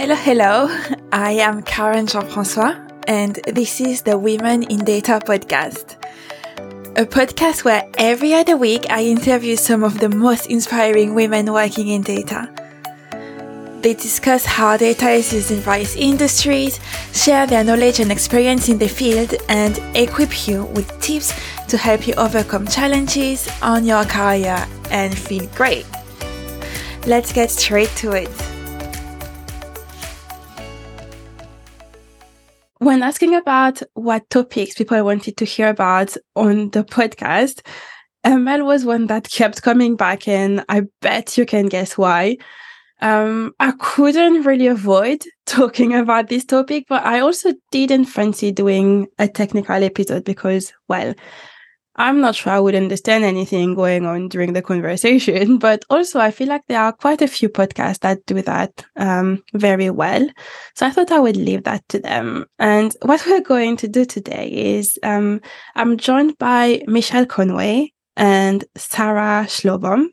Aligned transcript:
Hello, 0.00 0.14
hello. 0.14 0.66
I 1.12 1.32
am 1.32 1.60
Karen 1.60 2.06
Jean-François, 2.06 2.74
and 3.06 3.34
this 3.46 3.82
is 3.82 4.00
the 4.00 4.16
Women 4.16 4.62
in 4.62 4.78
Data 4.78 5.20
podcast. 5.22 6.02
A 6.96 7.04
podcast 7.04 7.64
where 7.64 7.86
every 7.98 8.32
other 8.32 8.56
week 8.56 8.86
I 8.88 9.04
interview 9.04 9.56
some 9.56 9.84
of 9.84 9.98
the 9.98 10.08
most 10.08 10.46
inspiring 10.46 11.14
women 11.14 11.52
working 11.52 11.88
in 11.88 12.00
data. 12.00 12.48
They 13.82 13.92
discuss 13.92 14.46
how 14.46 14.78
data 14.78 15.10
is 15.10 15.34
used 15.34 15.50
in 15.50 15.58
various 15.58 15.94
industries, 15.96 16.80
share 17.12 17.46
their 17.46 17.62
knowledge 17.62 18.00
and 18.00 18.10
experience 18.10 18.70
in 18.70 18.78
the 18.78 18.88
field, 18.88 19.34
and 19.50 19.78
equip 19.94 20.48
you 20.48 20.64
with 20.64 20.98
tips 21.02 21.34
to 21.68 21.76
help 21.76 22.08
you 22.08 22.14
overcome 22.14 22.66
challenges 22.66 23.50
on 23.60 23.84
your 23.84 24.06
career 24.06 24.66
and 24.90 25.14
feel 25.14 25.44
great. 25.48 25.84
Let's 27.06 27.34
get 27.34 27.50
straight 27.50 27.90
to 27.96 28.12
it. 28.12 28.49
When 32.80 33.02
asking 33.02 33.34
about 33.34 33.82
what 33.92 34.30
topics 34.30 34.74
people 34.74 35.04
wanted 35.04 35.36
to 35.36 35.44
hear 35.44 35.68
about 35.68 36.16
on 36.34 36.70
the 36.70 36.82
podcast, 36.82 37.60
ML 38.24 38.64
was 38.64 38.86
one 38.86 39.06
that 39.08 39.30
kept 39.30 39.60
coming 39.60 39.96
back, 39.96 40.26
and 40.26 40.64
I 40.70 40.84
bet 41.02 41.36
you 41.36 41.44
can 41.44 41.66
guess 41.66 41.98
why. 41.98 42.38
Um, 43.02 43.52
I 43.60 43.72
couldn't 43.72 44.44
really 44.44 44.66
avoid 44.66 45.22
talking 45.44 45.92
about 45.92 46.30
this 46.30 46.46
topic, 46.46 46.86
but 46.88 47.04
I 47.04 47.20
also 47.20 47.52
didn't 47.70 48.06
fancy 48.06 48.50
doing 48.50 49.08
a 49.18 49.28
technical 49.28 49.84
episode 49.84 50.24
because, 50.24 50.72
well, 50.88 51.12
I'm 52.00 52.22
not 52.22 52.34
sure 52.34 52.50
I 52.50 52.60
would 52.60 52.74
understand 52.74 53.24
anything 53.24 53.74
going 53.74 54.06
on 54.06 54.28
during 54.28 54.54
the 54.54 54.62
conversation, 54.62 55.58
but 55.66 55.84
also 55.90 56.18
I 56.18 56.30
feel 56.30 56.48
like 56.48 56.62
there 56.66 56.80
are 56.80 56.92
quite 56.94 57.20
a 57.20 57.28
few 57.28 57.50
podcasts 57.50 58.00
that 58.00 58.24
do 58.24 58.40
that 58.40 58.84
um, 58.96 59.44
very 59.52 59.90
well. 59.90 60.26
So 60.74 60.86
I 60.86 60.90
thought 60.90 61.12
I 61.12 61.18
would 61.18 61.36
leave 61.36 61.64
that 61.64 61.86
to 61.90 61.98
them. 61.98 62.46
And 62.58 62.96
what 63.02 63.22
we're 63.26 63.42
going 63.42 63.76
to 63.76 63.88
do 63.88 64.06
today 64.06 64.48
is 64.48 64.98
um, 65.02 65.42
I'm 65.76 65.98
joined 65.98 66.38
by 66.38 66.82
Michelle 66.86 67.26
Conway 67.26 67.92
and 68.16 68.64
Sarah 68.76 69.44
Schlobohm. 69.46 70.06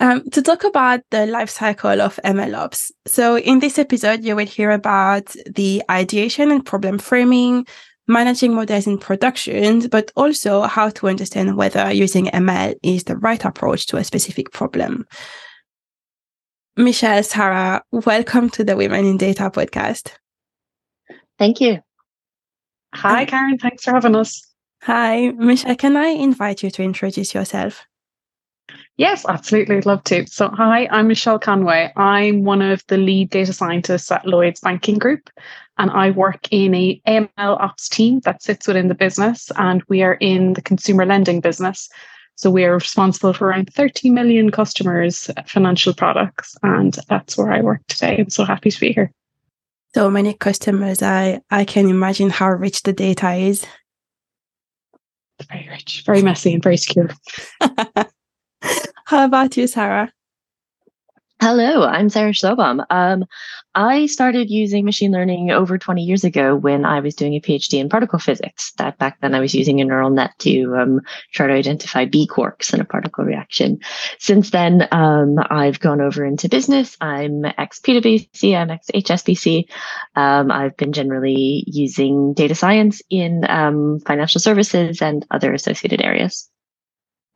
Um, 0.00 0.28
to 0.30 0.42
talk 0.42 0.64
about 0.64 1.00
the 1.12 1.24
life 1.24 1.48
cycle 1.48 2.02
of 2.02 2.18
MLOps. 2.24 2.90
So 3.06 3.38
in 3.38 3.60
this 3.60 3.78
episode, 3.78 4.24
you 4.24 4.34
will 4.34 4.44
hear 4.46 4.72
about 4.72 5.34
the 5.46 5.82
ideation 5.88 6.50
and 6.50 6.66
problem 6.66 6.98
framing, 6.98 7.64
managing 8.06 8.54
models 8.54 8.86
in 8.86 8.98
production, 8.98 9.88
but 9.88 10.12
also 10.16 10.62
how 10.62 10.90
to 10.90 11.08
understand 11.08 11.56
whether 11.56 11.92
using 11.92 12.26
ML 12.26 12.74
is 12.82 13.04
the 13.04 13.16
right 13.16 13.44
approach 13.44 13.86
to 13.86 13.96
a 13.96 14.04
specific 14.04 14.52
problem. 14.52 15.06
Michelle, 16.76 17.22
Sarah, 17.22 17.82
welcome 17.92 18.50
to 18.50 18.64
the 18.64 18.76
Women 18.76 19.04
in 19.06 19.16
Data 19.16 19.50
podcast. 19.50 20.10
Thank 21.38 21.60
you. 21.60 21.80
Hi, 22.94 23.24
Karen. 23.24 23.58
Thanks 23.58 23.84
for 23.84 23.92
having 23.92 24.16
us. 24.16 24.42
Hi, 24.82 25.30
Michelle. 25.30 25.76
Can 25.76 25.96
I 25.96 26.08
invite 26.08 26.62
you 26.62 26.70
to 26.72 26.82
introduce 26.82 27.34
yourself? 27.34 27.86
Yes, 28.96 29.26
absolutely. 29.28 29.76
I'd 29.76 29.86
love 29.86 30.04
to. 30.04 30.26
So, 30.26 30.48
hi, 30.50 30.86
I'm 30.90 31.08
Michelle 31.08 31.38
Conway. 31.38 31.92
I'm 31.96 32.44
one 32.44 32.62
of 32.62 32.84
the 32.86 32.96
lead 32.96 33.30
data 33.30 33.52
scientists 33.52 34.10
at 34.12 34.26
Lloyds 34.26 34.60
Banking 34.60 34.98
Group, 34.98 35.30
and 35.78 35.90
I 35.90 36.12
work 36.12 36.46
in 36.52 36.74
a 36.74 37.00
AML 37.06 37.28
ops 37.60 37.88
team 37.88 38.20
that 38.20 38.42
sits 38.42 38.68
within 38.68 38.88
the 38.88 38.94
business, 38.94 39.50
and 39.56 39.82
we 39.88 40.02
are 40.02 40.14
in 40.14 40.52
the 40.52 40.62
consumer 40.62 41.04
lending 41.04 41.40
business. 41.40 41.88
So, 42.36 42.50
we 42.50 42.64
are 42.64 42.74
responsible 42.74 43.32
for 43.32 43.48
around 43.48 43.72
30 43.74 44.10
million 44.10 44.50
customers' 44.50 45.28
financial 45.46 45.92
products, 45.92 46.56
and 46.62 46.96
that's 47.08 47.36
where 47.36 47.52
I 47.52 47.62
work 47.62 47.80
today. 47.88 48.18
I'm 48.18 48.30
so 48.30 48.44
happy 48.44 48.70
to 48.70 48.80
be 48.80 48.92
here. 48.92 49.10
So 49.94 50.10
many 50.10 50.34
customers. 50.34 51.02
I 51.02 51.40
I 51.50 51.64
can 51.64 51.88
imagine 51.88 52.30
how 52.30 52.50
rich 52.50 52.82
the 52.82 52.92
data 52.92 53.32
is. 53.32 53.66
very 55.48 55.68
rich, 55.68 56.02
very 56.06 56.22
messy, 56.22 56.54
and 56.54 56.62
very 56.62 56.76
secure. 56.76 57.10
How 59.14 59.26
about 59.26 59.56
you, 59.56 59.68
Sarah? 59.68 60.12
Hello, 61.40 61.84
I'm 61.84 62.08
Sarah 62.08 62.32
Schlobohm. 62.32 62.84
Um, 62.90 63.24
I 63.76 64.06
started 64.06 64.50
using 64.50 64.84
machine 64.84 65.12
learning 65.12 65.52
over 65.52 65.78
20 65.78 66.02
years 66.02 66.24
ago 66.24 66.56
when 66.56 66.84
I 66.84 66.98
was 66.98 67.14
doing 67.14 67.34
a 67.34 67.40
PhD 67.40 67.78
in 67.78 67.88
particle 67.88 68.18
physics. 68.18 68.72
That 68.78 68.98
back 68.98 69.20
then 69.20 69.32
I 69.32 69.38
was 69.38 69.54
using 69.54 69.80
a 69.80 69.84
neural 69.84 70.10
net 70.10 70.32
to 70.40 70.74
um, 70.74 71.00
try 71.30 71.46
to 71.46 71.52
identify 71.52 72.06
B 72.06 72.26
quarks 72.26 72.74
in 72.74 72.80
a 72.80 72.84
particle 72.84 73.24
reaction. 73.24 73.78
Since 74.18 74.50
then, 74.50 74.88
um, 74.90 75.36
I've 75.48 75.78
gone 75.78 76.00
over 76.00 76.24
into 76.24 76.48
business. 76.48 76.96
I'm 77.00 77.44
ex 77.44 77.78
PwC, 77.78 78.56
I'm 78.56 78.72
ex 78.72 78.88
HSBC. 78.92 79.66
Um, 80.16 80.50
I've 80.50 80.76
been 80.76 80.92
generally 80.92 81.62
using 81.68 82.34
data 82.34 82.56
science 82.56 83.00
in 83.10 83.48
um, 83.48 84.00
financial 84.00 84.40
services 84.40 85.00
and 85.00 85.24
other 85.30 85.54
associated 85.54 86.02
areas. 86.02 86.50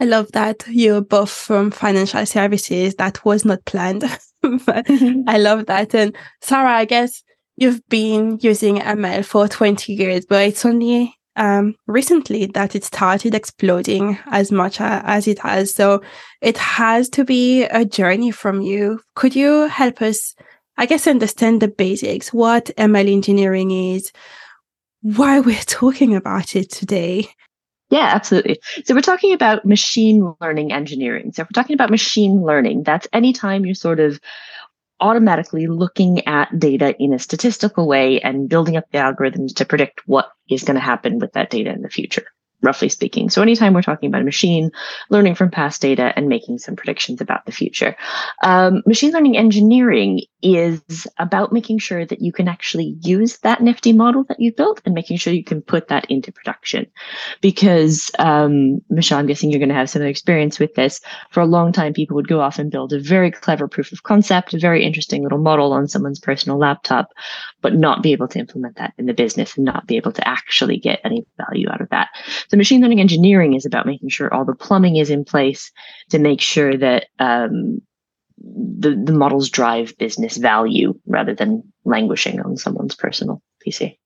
I 0.01 0.05
love 0.05 0.31
that 0.33 0.65
you're 0.69 1.01
both 1.01 1.31
from 1.31 1.71
financial 1.71 2.25
services. 2.25 2.95
That 2.97 3.25
was 3.25 3.45
not 3.45 3.65
planned, 3.65 4.01
but 4.43 4.87
mm-hmm. 4.87 5.29
I 5.29 5.39
love 5.39 5.67
that. 5.67 5.95
And 5.95 6.17
Sarah, 6.41 6.73
I 6.77 6.85
guess 6.85 7.23
you've 7.57 7.87
been 7.89 8.39
using 8.41 8.79
ML 8.79 9.25
for 9.25 9.49
20 9.49 9.93
years, 9.93 10.25
but 10.25 10.47
it's 10.47 10.65
only 10.65 11.19
um, 11.35 11.75
recently 11.87 12.47
that 12.47 12.75
it 12.75 12.85
started 12.85 13.35
exploding 13.35 14.19
as 14.27 14.53
much 14.53 14.81
as 14.81 15.27
it 15.27 15.41
has. 15.41 15.75
So 15.75 16.03
it 16.41 16.59
has 16.59 17.09
to 17.11 17.25
be 17.25 17.65
a 17.65 17.85
journey 17.85 18.31
from 18.31 18.61
you. 18.61 19.01
Could 19.15 19.35
you 19.35 19.67
help 19.69 20.01
us, 20.03 20.35
I 20.77 20.87
guess, 20.87 21.07
understand 21.07 21.63
the 21.63 21.69
basics, 21.69 22.33
what 22.33 22.67
ML 22.77 23.11
engineering 23.11 23.71
is, 23.73 24.13
why 25.03 25.41
we're 25.41 25.59
talking 25.67 26.15
about 26.15 26.55
it 26.55 26.71
today? 26.71 27.31
Yeah, 27.91 28.11
absolutely. 28.15 28.61
So 28.85 28.95
we're 28.95 29.01
talking 29.01 29.33
about 29.33 29.65
machine 29.65 30.35
learning 30.41 30.73
engineering. 30.73 31.33
So 31.33 31.43
if 31.43 31.49
we're 31.49 31.61
talking 31.61 31.75
about 31.75 31.91
machine 31.91 32.43
learning, 32.43 32.83
that's 32.83 33.09
anytime 33.13 33.65
you're 33.65 33.75
sort 33.75 33.99
of 34.01 34.21
automatically 35.01 35.67
looking 35.69 36.27
at 36.27 36.59
data 36.59 36.95
in 36.99 37.13
a 37.15 37.19
statistical 37.19 37.87
way 37.87 38.21
and 38.21 38.49
building 38.49 38.77
up 38.77 38.85
the 38.91 38.99
algorithms 38.99 39.55
to 39.57 39.65
predict 39.65 40.03
what 40.07 40.31
is 40.51 40.65
going 40.65 40.75
to 40.75 40.81
happen 40.81 41.19
with 41.19 41.33
that 41.33 41.51
data 41.51 41.71
in 41.71 41.83
the 41.83 41.89
future 41.89 42.27
roughly 42.63 42.89
speaking. 42.89 43.31
So 43.31 43.41
anytime 43.43 43.73
we're 43.73 43.83
talking 43.83 44.09
about 44.09 44.23
a 44.23 44.25
machine, 44.25 44.71
learning 45.11 45.35
from 45.35 45.51
past 45.51 45.81
data 45.81 46.13
and 46.17 46.29
making 46.29 46.59
some 46.59 46.77
predictions 46.77 47.21
about 47.21 47.47
the 47.47 47.53
future. 47.53 47.97
Um, 48.43 48.83
machine 48.87 49.13
learning 49.13 49.37
engineering 49.37 50.23
is 50.43 51.07
about 51.19 51.53
making 51.53 51.79
sure 51.79 52.05
that 52.05 52.21
you 52.21 52.33
can 52.33 52.49
actually 52.49 52.97
use 53.03 53.39
that 53.39 53.63
nifty 53.63 53.93
model 53.93 54.25
that 54.25 54.41
you 54.41 54.53
built 54.53 54.81
and 54.85 54.95
making 54.95 55.17
sure 55.19 55.33
you 55.33 55.45
can 55.45 55.63
put 55.63 55.89
that 55.89 56.05
into 56.11 56.33
production. 56.33 56.87
Because, 57.41 58.11
um, 58.19 58.81
Michelle, 58.91 59.19
I'm 59.19 59.27
guessing 59.27 59.51
you're 59.51 59.59
going 59.59 59.69
to 59.69 59.75
have 59.75 59.91
some 59.91 60.03
experience 60.03 60.59
with 60.59 60.75
this. 60.75 61.01
For 61.31 61.41
a 61.41 61.47
long 61.47 61.73
time, 61.73 61.93
people 61.93 62.15
would 62.17 62.29
go 62.29 62.41
off 62.41 62.59
and 62.59 62.71
build 62.71 62.93
a 62.93 63.01
very 63.01 63.31
clever 63.31 63.69
proof 63.69 63.93
of 63.93 64.03
concept, 64.03 64.55
a 64.55 64.59
very 64.59 64.85
interesting 64.85 65.23
little 65.23 65.39
model 65.39 65.73
on 65.73 65.89
someone's 65.89 66.21
personal 66.21 66.59
laptop, 66.59 67.13
but 67.61 67.75
not 67.75 68.03
be 68.03 68.13
able 68.13 68.29
to 68.29 68.39
implement 68.39 68.77
that 68.77 68.95
in 68.99 69.07
the 69.07 69.15
business 69.15 69.57
and 69.57 69.65
not 69.65 69.87
be 69.87 69.97
able 69.97 70.13
to 70.13 70.27
actually 70.27 70.79
get 70.79 71.01
any 71.05 71.27
value 71.37 71.69
out 71.69 71.81
of 71.81 71.89
that. 71.91 72.09
So 72.49 72.57
machine 72.57 72.81
learning 72.81 73.01
engineering 73.01 73.55
is 73.55 73.67
about 73.67 73.87
making 73.87 74.09
sure 74.09 74.33
all 74.33 74.45
the 74.45 74.55
plumbing 74.55 74.97
is 74.97 75.11
in 75.11 75.25
place 75.25 75.71
to 76.11 76.19
make 76.19 76.41
sure 76.41 76.77
that 76.77 77.07
um, 77.19 77.83
the 78.39 78.91
the 78.91 79.13
models 79.13 79.51
drive 79.51 79.97
business 79.99 80.37
value 80.37 80.99
rather 81.07 81.35
than 81.35 81.63
languishing 81.85 82.41
on 82.41 82.57
someone's 82.57 82.95
personal 82.95 83.43
PC. 83.67 83.99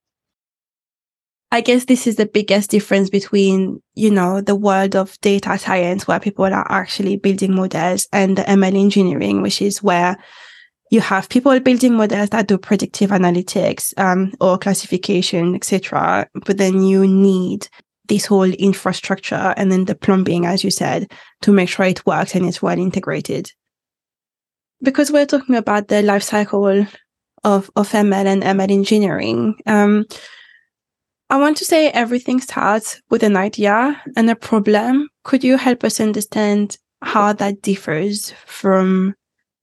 I 1.51 1.61
guess 1.61 1.85
this 1.85 2.07
is 2.07 2.15
the 2.15 2.25
biggest 2.25 2.71
difference 2.71 3.11
between, 3.11 3.79
you 3.93 4.09
know, 4.09 4.41
the 4.41 4.55
world 4.55 4.95
of 4.95 5.21
data 5.21 5.55
science 5.59 6.07
where 6.07 6.19
people 6.19 6.45
are 6.45 6.65
actually 6.71 7.15
building 7.15 7.53
models 7.53 8.07
and 8.11 8.35
the 8.35 8.41
ML 8.41 8.75
engineering, 8.75 9.43
which 9.43 9.61
is 9.61 9.83
where 9.83 10.17
you 10.89 10.99
have 10.99 11.29
people 11.29 11.59
building 11.59 11.93
models 11.93 12.29
that 12.29 12.47
do 12.47 12.57
predictive 12.57 13.11
analytics 13.11 13.93
um, 13.99 14.33
or 14.41 14.57
classification, 14.57 15.53
etc. 15.53 16.27
But 16.43 16.57
then 16.57 16.81
you 16.81 17.05
need 17.05 17.67
this 18.07 18.25
whole 18.25 18.43
infrastructure 18.43 19.53
and 19.57 19.71
then 19.71 19.85
the 19.85 19.95
plumbing, 19.95 20.45
as 20.45 20.63
you 20.63 20.71
said, 20.71 21.11
to 21.41 21.51
make 21.51 21.69
sure 21.69 21.85
it 21.85 22.05
works 22.05 22.35
and 22.35 22.45
it's 22.45 22.61
well 22.61 22.77
integrated. 22.77 23.51
Because 24.81 25.11
we're 25.11 25.25
talking 25.25 25.55
about 25.55 25.87
the 25.87 26.01
life 26.01 26.23
cycle 26.23 26.85
of, 27.43 27.71
of 27.75 27.89
ML 27.89 28.25
and 28.25 28.43
ML 28.43 28.71
engineering, 28.71 29.55
um, 29.65 30.05
I 31.29 31.37
want 31.37 31.57
to 31.57 31.65
say 31.65 31.89
everything 31.89 32.41
starts 32.41 33.01
with 33.09 33.23
an 33.23 33.37
idea 33.37 33.99
and 34.15 34.29
a 34.29 34.35
problem. 34.35 35.09
Could 35.23 35.43
you 35.43 35.57
help 35.57 35.83
us 35.83 35.99
understand 35.99 36.77
how 37.01 37.33
that 37.33 37.61
differs 37.61 38.31
from 38.45 39.15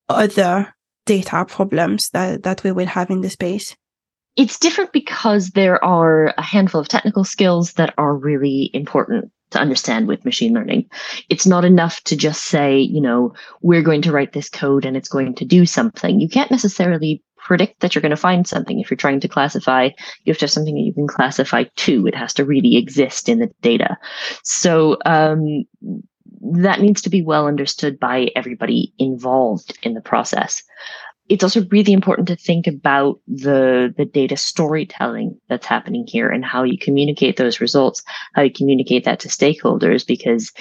other 0.08 0.75
data 1.06 1.44
problems 1.46 2.10
that, 2.10 2.43
that 2.43 2.64
we 2.64 2.72
will 2.72 2.86
have 2.86 3.10
in 3.10 3.20
the 3.20 3.31
space? 3.31 3.76
It's 4.37 4.59
different 4.59 4.93
because 4.93 5.50
there 5.50 5.82
are 5.85 6.35
a 6.38 6.43
handful 6.43 6.81
of 6.81 6.88
technical 6.88 7.25
skills 7.25 7.75
that 7.75 7.94
are 7.99 8.15
really 8.15 8.71
important 8.73 9.31
to 9.50 9.59
understand 9.59 10.06
with 10.06 10.25
machine 10.25 10.55
learning. 10.55 10.88
It's 11.29 11.47
not 11.47 11.65
enough 11.65 12.00
to 12.05 12.17
just 12.17 12.44
say, 12.44 12.79
you 12.79 13.00
know, 13.00 13.35
we're 13.62 13.82
going 13.82 14.03
to 14.03 14.12
write 14.12 14.32
this 14.32 14.49
code 14.49 14.85
and 14.85 14.97
it's 14.97 15.09
going 15.09 15.35
to 15.35 15.44
do 15.44 15.67
something. 15.67 16.21
You 16.21 16.29
can't 16.29 16.50
necessarily 16.50 17.23
predict 17.37 17.81
that 17.81 17.94
you're 17.94 18.03
going 18.03 18.11
to 18.11 18.17
find 18.17 18.47
something. 18.47 18.79
If 18.79 18.91
you're 18.91 18.97
trying 18.97 19.21
to 19.21 19.29
classify, 19.29 19.91
you 20.25 20.31
have 20.31 20.38
to 20.38 20.44
have 20.44 20.50
something 20.50 20.75
that 20.75 20.82
you 20.82 20.93
can 20.93 21.09
classify 21.09 21.65
to. 21.65 22.06
It 22.06 22.15
has 22.15 22.32
to 22.35 22.44
really 22.44 22.77
exist 22.77 23.29
in 23.29 23.41
the 23.41 23.50
data. 23.61 23.97
So 24.44 24.99
um, 25.05 25.65
that 26.43 26.81
needs 26.81 27.03
to 27.03 27.11
be 27.11 27.23
well 27.23 27.47
understood 27.47 27.99
by 27.99 28.29
everybody 28.37 28.93
involved 28.99 29.77
in 29.82 29.94
the 29.94 30.00
process. 30.00 30.62
It's 31.31 31.44
also 31.44 31.65
really 31.71 31.93
important 31.93 32.27
to 32.29 32.35
think 32.35 32.67
about 32.67 33.21
the, 33.29 33.94
the 33.97 34.05
data 34.05 34.37
storytelling 34.37 35.41
that's 35.49 35.65
happening 35.65 36.05
here 36.06 36.29
and 36.29 36.44
how 36.44 36.65
you 36.65 36.77
communicate 36.77 37.37
those 37.37 37.61
results, 37.61 38.03
how 38.35 38.43
you 38.43 38.53
communicate 38.53 39.05
that 39.05 39.21
to 39.21 39.29
stakeholders, 39.29 40.05
because 40.05 40.53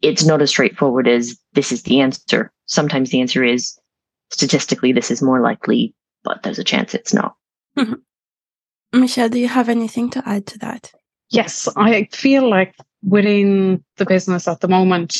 it's 0.00 0.24
not 0.24 0.40
as 0.40 0.48
straightforward 0.48 1.06
as 1.06 1.38
this 1.52 1.72
is 1.72 1.82
the 1.82 2.00
answer. 2.00 2.50
Sometimes 2.64 3.10
the 3.10 3.20
answer 3.20 3.44
is 3.44 3.78
statistically, 4.30 4.92
this 4.92 5.10
is 5.10 5.20
more 5.20 5.42
likely, 5.42 5.94
but 6.24 6.42
there's 6.42 6.58
a 6.58 6.64
chance 6.64 6.94
it's 6.94 7.12
not. 7.12 7.34
Mm-hmm. 7.76 9.00
Michelle, 9.00 9.28
do 9.28 9.38
you 9.38 9.48
have 9.48 9.68
anything 9.68 10.08
to 10.10 10.22
add 10.26 10.46
to 10.46 10.58
that? 10.60 10.90
Yes, 11.28 11.68
I 11.76 12.08
feel 12.12 12.48
like 12.48 12.74
within 13.02 13.84
the 13.98 14.06
business 14.06 14.48
at 14.48 14.60
the 14.60 14.68
moment, 14.68 15.18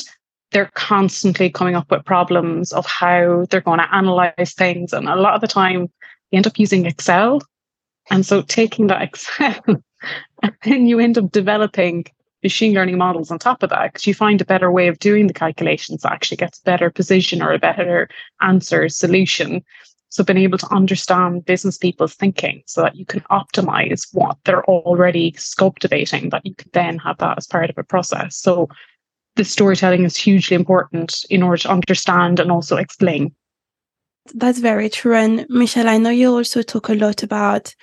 they're 0.55 0.71
constantly 0.75 1.51
coming 1.51 1.75
up 1.75 1.91
with 1.91 2.05
problems 2.05 2.73
of 2.73 2.87
how 2.87 3.45
they're 3.51 3.61
going 3.61 3.81
to 3.81 3.95
analyze 3.95 4.55
things. 4.57 4.93
And 4.93 5.09
a 5.09 5.17
lot 5.17 5.35
of 5.35 5.41
the 5.41 5.49
time, 5.49 5.91
you 6.31 6.37
end 6.37 6.47
up 6.47 6.59
using 6.59 6.87
Excel. 6.87 7.43
And 8.11 8.25
so 8.25 8.41
taking 8.41 8.87
that 8.87 9.03
Excel, 9.09 9.61
and 10.43 10.53
then 10.63 10.87
you 10.87 11.01
end 11.01 11.19
up 11.19 11.33
developing 11.33 12.05
machine 12.45 12.73
learning 12.73 12.99
models 12.99 13.33
on 13.33 13.39
top 13.41 13.65
of 13.65 13.71
that 13.71 13.93
because 13.93 14.07
you 14.07 14.15
find 14.15 14.41
a 14.41 14.45
better 14.45 14.71
way 14.71 14.87
of 14.87 15.01
doing 15.01 15.27
the 15.27 15.35
calculations 15.35 16.03
that 16.03 16.13
actually 16.13 16.37
gets 16.37 16.61
a 16.61 16.65
better 16.65 16.89
position 16.89 17.43
or 17.43 17.53
a 17.53 17.59
better 17.59 18.09
answer 18.41 18.89
solution. 18.89 19.61
So 20.11 20.23
being 20.23 20.39
able 20.39 20.59
to 20.59 20.73
understand 20.73 21.47
business 21.47 21.79
people's 21.79 22.15
thinking 22.15 22.63
so 22.67 22.83
that 22.83 22.95
you 22.95 23.05
can 23.05 23.23
optimize 23.23 24.07
what 24.13 24.37
they're 24.45 24.65
already 24.67 25.35
scope 25.37 25.81
debating, 25.81 26.29
that 26.29 26.47
you 26.47 26.55
can 26.55 26.71
then 26.73 26.99
have 26.99 27.19
that 27.19 27.39
as 27.39 27.49
part 27.49 27.71
of 27.71 27.79
a 27.79 27.83
process. 27.83 28.37
So 28.37 28.69
the 29.37 29.45
storytelling 29.45 30.05
is 30.05 30.17
hugely 30.17 30.55
important 30.55 31.25
in 31.31 31.43
order 31.43 31.59
to 31.63 31.71
understand 31.71 32.41
and 32.41 32.51
also 32.51 32.77
explain. 32.77 33.35
That's 34.35 34.59
very 34.59 34.89
true. 34.89 35.15
And 35.15 35.47
Michelle, 35.49 35.89
I 35.89 35.99
know 35.99 36.11
you 36.11 36.33
also 36.35 36.63
talk 36.63 36.89
a 36.89 36.95
lot 36.95 37.23
about 37.23 37.75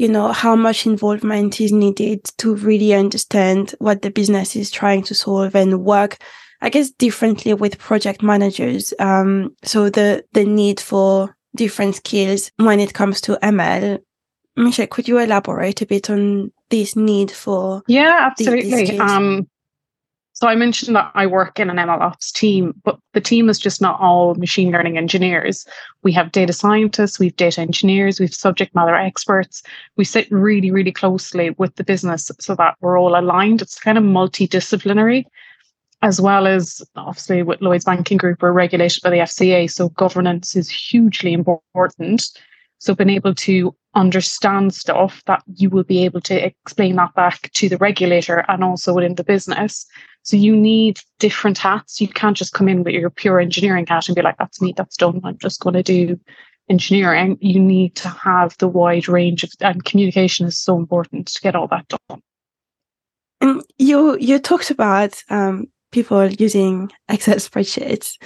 you 0.00 0.08
know, 0.08 0.32
how 0.32 0.56
much 0.56 0.86
involvement 0.86 1.60
is 1.60 1.72
needed 1.72 2.24
to 2.38 2.54
really 2.54 2.94
understand 2.94 3.74
what 3.80 4.00
the 4.00 4.10
business 4.10 4.56
is 4.56 4.70
trying 4.70 5.02
to 5.02 5.14
solve 5.14 5.54
and 5.54 5.84
work, 5.84 6.16
I 6.62 6.70
guess, 6.70 6.90
differently 6.90 7.52
with 7.52 7.76
project 7.78 8.22
managers. 8.22 8.94
Um, 8.98 9.54
so 9.62 9.90
the, 9.90 10.24
the 10.32 10.46
need 10.46 10.80
for 10.80 11.36
different 11.54 11.96
skills 11.96 12.50
when 12.56 12.80
it 12.80 12.94
comes 12.94 13.20
to 13.20 13.38
ML. 13.42 13.98
Michelle, 14.56 14.86
could 14.86 15.06
you 15.06 15.18
elaborate 15.18 15.82
a 15.82 15.86
bit 15.86 16.08
on 16.08 16.50
this 16.70 16.96
need 16.96 17.30
for? 17.30 17.82
Yeah, 17.86 18.20
absolutely. 18.30 18.98
Um, 18.98 19.50
so 20.40 20.48
I 20.48 20.54
mentioned 20.54 20.96
that 20.96 21.10
I 21.14 21.26
work 21.26 21.60
in 21.60 21.68
an 21.68 21.76
ML 21.76 22.00
ops 22.00 22.32
team, 22.32 22.72
but 22.82 22.98
the 23.12 23.20
team 23.20 23.50
is 23.50 23.58
just 23.58 23.82
not 23.82 24.00
all 24.00 24.34
machine 24.36 24.70
learning 24.70 24.96
engineers. 24.96 25.66
We 26.02 26.12
have 26.12 26.32
data 26.32 26.54
scientists, 26.54 27.18
we've 27.18 27.36
data 27.36 27.60
engineers, 27.60 28.18
we've 28.18 28.32
subject 28.32 28.74
matter 28.74 28.94
experts. 28.94 29.62
We 29.98 30.04
sit 30.06 30.30
really, 30.30 30.70
really 30.70 30.92
closely 30.92 31.50
with 31.58 31.74
the 31.74 31.84
business 31.84 32.30
so 32.40 32.54
that 32.54 32.76
we're 32.80 32.98
all 32.98 33.18
aligned. 33.18 33.60
It's 33.60 33.78
kind 33.78 33.98
of 33.98 34.04
multidisciplinary, 34.04 35.26
as 36.00 36.22
well 36.22 36.46
as 36.46 36.80
obviously 36.96 37.42
with 37.42 37.60
Lloyds 37.60 37.84
Banking 37.84 38.16
Group, 38.16 38.40
we're 38.40 38.52
regulated 38.52 39.02
by 39.02 39.10
the 39.10 39.16
FCA. 39.18 39.70
So 39.70 39.90
governance 39.90 40.56
is 40.56 40.70
hugely 40.70 41.34
important. 41.34 42.30
So 42.80 42.94
being 42.94 43.10
able 43.10 43.34
to 43.36 43.74
understand 43.94 44.74
stuff 44.74 45.22
that 45.26 45.42
you 45.54 45.70
will 45.70 45.84
be 45.84 46.04
able 46.04 46.20
to 46.22 46.44
explain 46.44 46.96
that 46.96 47.14
back 47.14 47.50
to 47.52 47.68
the 47.68 47.76
regulator 47.76 48.44
and 48.48 48.64
also 48.64 48.94
within 48.94 49.14
the 49.14 49.24
business 49.24 49.86
so 50.22 50.36
you 50.36 50.56
need 50.56 50.98
different 51.18 51.58
hats. 51.58 52.00
You 52.00 52.08
can't 52.08 52.36
just 52.36 52.52
come 52.52 52.68
in 52.68 52.84
with 52.84 52.94
your 52.94 53.10
pure 53.10 53.40
engineering 53.40 53.86
hat 53.86 54.08
and 54.08 54.14
be 54.14 54.22
like, 54.22 54.36
that's 54.38 54.60
me, 54.60 54.74
that's 54.76 54.96
done. 54.96 55.20
I'm 55.24 55.38
just 55.38 55.60
going 55.60 55.74
to 55.74 55.82
do 55.82 56.20
engineering. 56.68 57.38
You 57.40 57.58
need 57.58 57.96
to 57.96 58.08
have 58.08 58.56
the 58.58 58.68
wide 58.68 59.08
range 59.08 59.44
of, 59.44 59.50
and 59.60 59.84
communication 59.84 60.46
is 60.46 60.58
so 60.58 60.76
important 60.76 61.28
to 61.28 61.40
get 61.40 61.56
all 61.56 61.68
that 61.68 61.88
done. 61.88 62.22
And 63.40 63.62
you 63.78 64.18
you 64.18 64.38
talked 64.38 64.70
about 64.70 65.22
um, 65.30 65.66
people 65.92 66.26
using 66.26 66.92
Excel 67.08 67.36
spreadsheets. 67.36 68.18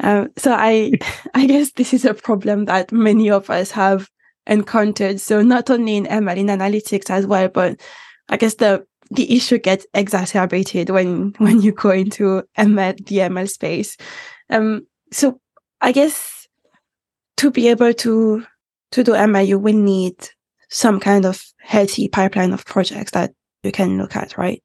Um, 0.00 0.30
so 0.36 0.52
I 0.52 0.92
I 1.34 1.46
guess 1.46 1.72
this 1.72 1.92
is 1.92 2.04
a 2.04 2.14
problem 2.14 2.66
that 2.66 2.92
many 2.92 3.30
of 3.30 3.50
us 3.50 3.70
have 3.72 4.08
encountered. 4.46 5.20
So 5.20 5.42
not 5.42 5.70
only 5.70 5.96
in 5.96 6.06
ML 6.06 6.36
in 6.36 6.46
analytics 6.46 7.10
as 7.10 7.26
well, 7.26 7.48
but 7.48 7.80
I 8.28 8.36
guess 8.36 8.54
the 8.54 8.86
the 9.10 9.34
issue 9.34 9.58
gets 9.58 9.86
exacerbated 9.94 10.90
when 10.90 11.34
when 11.38 11.60
you 11.60 11.72
go 11.72 11.90
into 11.90 12.42
ML, 12.58 13.06
the 13.06 13.16
ML 13.18 13.48
space. 13.48 13.96
Um, 14.50 14.86
so 15.12 15.40
I 15.80 15.92
guess 15.92 16.46
to 17.38 17.50
be 17.50 17.68
able 17.68 17.94
to 17.94 18.44
to 18.92 19.04
do 19.04 19.12
ML, 19.12 19.46
you 19.46 19.58
will 19.58 19.76
need 19.76 20.14
some 20.70 21.00
kind 21.00 21.24
of 21.24 21.42
healthy 21.60 22.08
pipeline 22.08 22.52
of 22.52 22.64
projects 22.64 23.12
that 23.12 23.32
you 23.62 23.72
can 23.72 23.98
look 23.98 24.16
at, 24.16 24.36
right? 24.38 24.62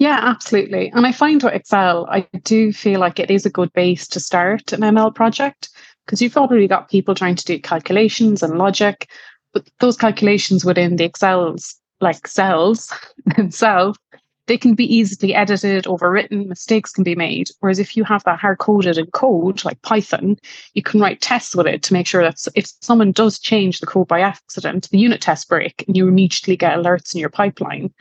Yeah, 0.00 0.18
absolutely. 0.22 0.90
And 0.94 1.06
I 1.06 1.12
find 1.12 1.42
with 1.42 1.52
Excel, 1.52 2.06
I 2.10 2.26
do 2.42 2.72
feel 2.72 3.00
like 3.00 3.20
it 3.20 3.30
is 3.30 3.44
a 3.44 3.50
good 3.50 3.70
base 3.74 4.08
to 4.08 4.18
start 4.18 4.72
an 4.72 4.80
ML 4.80 5.14
project 5.14 5.68
because 6.06 6.22
you've 6.22 6.38
already 6.38 6.66
got 6.66 6.88
people 6.88 7.14
trying 7.14 7.34
to 7.36 7.44
do 7.44 7.60
calculations 7.60 8.42
and 8.42 8.56
logic, 8.56 9.10
but 9.52 9.68
those 9.78 9.98
calculations 9.98 10.64
within 10.64 10.96
the 10.96 11.04
Excel's 11.04 11.76
like 12.00 12.26
cells 12.26 12.90
themselves, 13.36 13.98
they 14.46 14.56
can 14.56 14.74
be 14.74 14.86
easily 14.86 15.34
edited, 15.34 15.84
overwritten, 15.84 16.46
mistakes 16.46 16.92
can 16.92 17.04
be 17.04 17.14
made. 17.14 17.50
Whereas 17.60 17.78
if 17.78 17.94
you 17.94 18.02
have 18.04 18.24
that 18.24 18.40
hard 18.40 18.56
coded 18.56 18.96
in 18.96 19.04
code, 19.08 19.66
like 19.66 19.82
Python, 19.82 20.38
you 20.72 20.82
can 20.82 20.98
write 20.98 21.20
tests 21.20 21.54
with 21.54 21.66
it 21.66 21.82
to 21.82 21.92
make 21.92 22.06
sure 22.06 22.22
that 22.22 22.38
if 22.54 22.72
someone 22.80 23.12
does 23.12 23.38
change 23.38 23.80
the 23.80 23.86
code 23.86 24.08
by 24.08 24.22
accident, 24.22 24.88
the 24.90 24.98
unit 24.98 25.20
tests 25.20 25.44
break 25.44 25.84
and 25.86 25.94
you 25.94 26.08
immediately 26.08 26.56
get 26.56 26.78
alerts 26.78 27.14
in 27.14 27.20
your 27.20 27.28
pipeline 27.28 27.92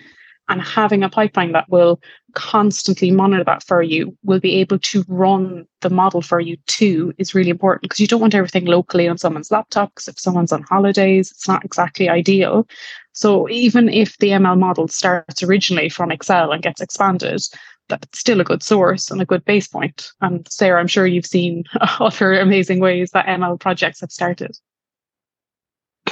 and 0.49 0.61
having 0.61 1.03
a 1.03 1.09
pipeline 1.09 1.51
that 1.53 1.69
will 1.69 2.01
constantly 2.33 3.11
monitor 3.11 3.43
that 3.43 3.63
for 3.63 3.81
you 3.81 4.15
will 4.23 4.39
be 4.39 4.55
able 4.55 4.79
to 4.79 5.03
run 5.07 5.65
the 5.81 5.89
model 5.89 6.21
for 6.21 6.39
you 6.39 6.57
too 6.67 7.13
is 7.17 7.33
really 7.33 7.49
important 7.49 7.81
because 7.81 7.99
you 7.99 8.07
don't 8.07 8.21
want 8.21 8.35
everything 8.35 8.65
locally 8.65 9.07
on 9.07 9.17
someone's 9.17 9.51
laptop 9.51 9.93
because 9.93 10.07
if 10.07 10.19
someone's 10.19 10.51
on 10.51 10.63
holidays 10.63 11.31
it's 11.31 11.47
not 11.47 11.63
exactly 11.63 12.09
ideal. 12.09 12.67
So 13.13 13.47
even 13.49 13.89
if 13.89 14.17
the 14.17 14.29
ml 14.29 14.59
model 14.59 14.87
starts 14.87 15.43
originally 15.43 15.89
from 15.89 16.11
excel 16.11 16.51
and 16.51 16.63
gets 16.63 16.81
expanded 16.81 17.41
that's 17.87 18.19
still 18.19 18.39
a 18.39 18.43
good 18.43 18.61
source 18.61 19.09
and 19.09 19.19
a 19.19 19.25
good 19.25 19.43
base 19.45 19.67
point. 19.67 20.11
And 20.21 20.47
sarah 20.51 20.79
i'm 20.79 20.87
sure 20.87 21.07
you've 21.07 21.25
seen 21.25 21.63
other 21.99 22.39
amazing 22.39 22.79
ways 22.79 23.11
that 23.11 23.27
ml 23.27 23.59
projects 23.59 24.01
have 24.01 24.11
started 24.11 24.57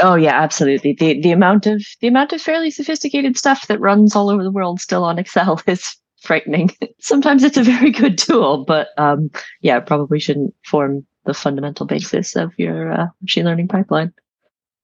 Oh 0.01 0.15
yeah, 0.15 0.41
absolutely. 0.41 0.93
The 0.93 1.21
the 1.21 1.31
amount 1.31 1.65
of 1.67 1.83
the 2.01 2.07
amount 2.07 2.33
of 2.33 2.41
fairly 2.41 2.71
sophisticated 2.71 3.37
stuff 3.37 3.67
that 3.67 3.79
runs 3.79 4.15
all 4.15 4.29
over 4.29 4.43
the 4.43 4.51
world 4.51 4.79
still 4.79 5.03
on 5.03 5.19
Excel 5.19 5.61
is 5.67 5.95
frightening. 6.21 6.71
Sometimes 6.99 7.43
it's 7.43 7.57
a 7.57 7.63
very 7.63 7.91
good 7.91 8.17
tool, 8.17 8.65
but 8.65 8.89
um, 8.97 9.29
yeah, 9.61 9.79
probably 9.79 10.19
shouldn't 10.19 10.53
form 10.65 11.05
the 11.25 11.33
fundamental 11.33 11.85
basis 11.85 12.35
of 12.35 12.53
your 12.57 12.91
uh, 12.91 13.07
machine 13.21 13.45
learning 13.45 13.67
pipeline. 13.67 14.13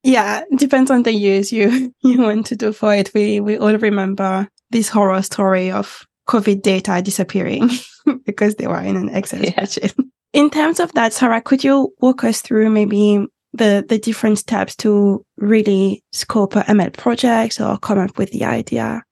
Yeah, 0.04 0.44
depends 0.58 0.92
on 0.92 1.04
the 1.04 1.14
use 1.14 1.52
you 1.52 1.94
you 2.02 2.22
want 2.22 2.46
to 2.48 2.56
do 2.56 2.74
for 2.74 2.94
it. 2.94 3.12
We 3.14 3.40
we 3.40 3.58
all 3.58 3.78
remember 3.78 4.48
this 4.70 4.90
horror 4.90 5.22
story 5.22 5.72
of 5.72 6.06
COVID 6.28 6.62
data 6.62 7.02
disappearing 7.02 7.70
because 8.26 8.56
they 8.56 8.68
were 8.68 8.82
in 8.82 8.96
an 8.96 9.10
Excel 9.10 9.42
yeah. 9.42 9.52
spreadsheet. 9.52 9.94
In 10.34 10.50
terms 10.50 10.80
of 10.80 10.92
that, 10.94 11.14
Sarah, 11.14 11.42
could 11.42 11.64
you 11.64 11.94
walk 12.00 12.24
us 12.24 12.42
through 12.42 12.72
maybe 12.72 13.28
the 13.54 13.86
the 13.88 14.00
different 14.00 14.40
steps 14.40 14.76
to 14.78 15.26
really 15.38 16.04
scope 16.12 16.56
a 16.56 16.62
ML 16.62 16.94
project 16.94 17.62
or 17.62 17.78
come 17.78 18.00
up 18.00 18.18
with 18.18 18.32
the 18.32 18.46
idea? 18.46 19.04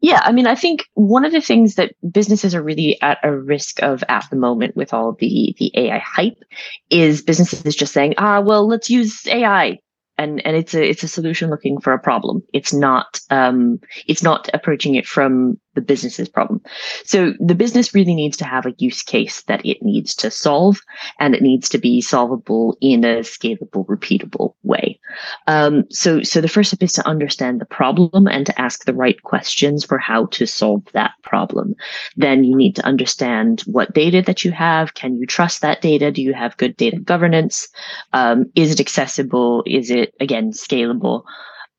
Yeah, 0.00 0.20
I 0.22 0.32
mean, 0.32 0.46
I 0.46 0.54
think 0.54 0.84
one 0.94 1.24
of 1.24 1.32
the 1.32 1.40
things 1.40 1.76
that 1.76 1.94
businesses 2.10 2.54
are 2.54 2.62
really 2.62 3.00
at 3.00 3.18
a 3.22 3.36
risk 3.36 3.82
of 3.82 4.02
at 4.08 4.26
the 4.30 4.36
moment 4.36 4.76
with 4.76 4.92
all 4.92 5.12
the 5.12 5.54
the 5.58 5.70
AI 5.74 5.98
hype 5.98 6.38
is 6.90 7.22
businesses 7.22 7.74
just 7.74 7.92
saying, 7.92 8.14
ah, 8.18 8.40
well, 8.40 8.66
let's 8.66 8.90
use 8.90 9.26
AI. 9.26 9.78
And, 10.18 10.44
and 10.46 10.56
it's 10.56 10.74
a 10.74 10.82
it's 10.88 11.02
a 11.02 11.08
solution 11.08 11.50
looking 11.50 11.78
for 11.80 11.92
a 11.92 11.98
problem. 11.98 12.42
It's 12.54 12.72
not 12.72 13.20
um, 13.30 13.80
it's 14.06 14.22
not 14.22 14.48
approaching 14.54 14.94
it 14.94 15.06
from 15.06 15.60
the 15.76 15.80
business's 15.80 16.28
problem. 16.28 16.60
So 17.04 17.34
the 17.38 17.54
business 17.54 17.94
really 17.94 18.16
needs 18.16 18.36
to 18.38 18.44
have 18.44 18.66
a 18.66 18.74
use 18.78 19.02
case 19.02 19.42
that 19.42 19.64
it 19.64 19.82
needs 19.82 20.16
to 20.16 20.30
solve, 20.30 20.80
and 21.20 21.36
it 21.36 21.42
needs 21.42 21.68
to 21.68 21.78
be 21.78 22.00
solvable 22.00 22.76
in 22.80 23.04
a 23.04 23.18
scalable, 23.18 23.86
repeatable 23.86 24.54
way. 24.64 24.98
Um, 25.46 25.84
so, 25.90 26.22
so 26.22 26.40
the 26.40 26.48
first 26.48 26.70
step 26.70 26.82
is 26.82 26.94
to 26.94 27.06
understand 27.06 27.60
the 27.60 27.66
problem 27.66 28.26
and 28.26 28.44
to 28.46 28.60
ask 28.60 28.84
the 28.84 28.94
right 28.94 29.22
questions 29.22 29.84
for 29.84 29.98
how 29.98 30.26
to 30.26 30.46
solve 30.46 30.82
that 30.92 31.12
problem. 31.22 31.74
Then 32.16 32.42
you 32.42 32.56
need 32.56 32.74
to 32.76 32.86
understand 32.86 33.60
what 33.66 33.94
data 33.94 34.22
that 34.22 34.44
you 34.44 34.50
have. 34.50 34.94
Can 34.94 35.16
you 35.16 35.26
trust 35.26 35.60
that 35.60 35.82
data? 35.82 36.10
Do 36.10 36.22
you 36.22 36.34
have 36.34 36.56
good 36.56 36.76
data 36.76 36.98
governance? 36.98 37.68
Um, 38.12 38.46
is 38.54 38.72
it 38.72 38.80
accessible? 38.80 39.62
Is 39.66 39.90
it 39.90 40.14
again 40.18 40.52
scalable? 40.52 41.22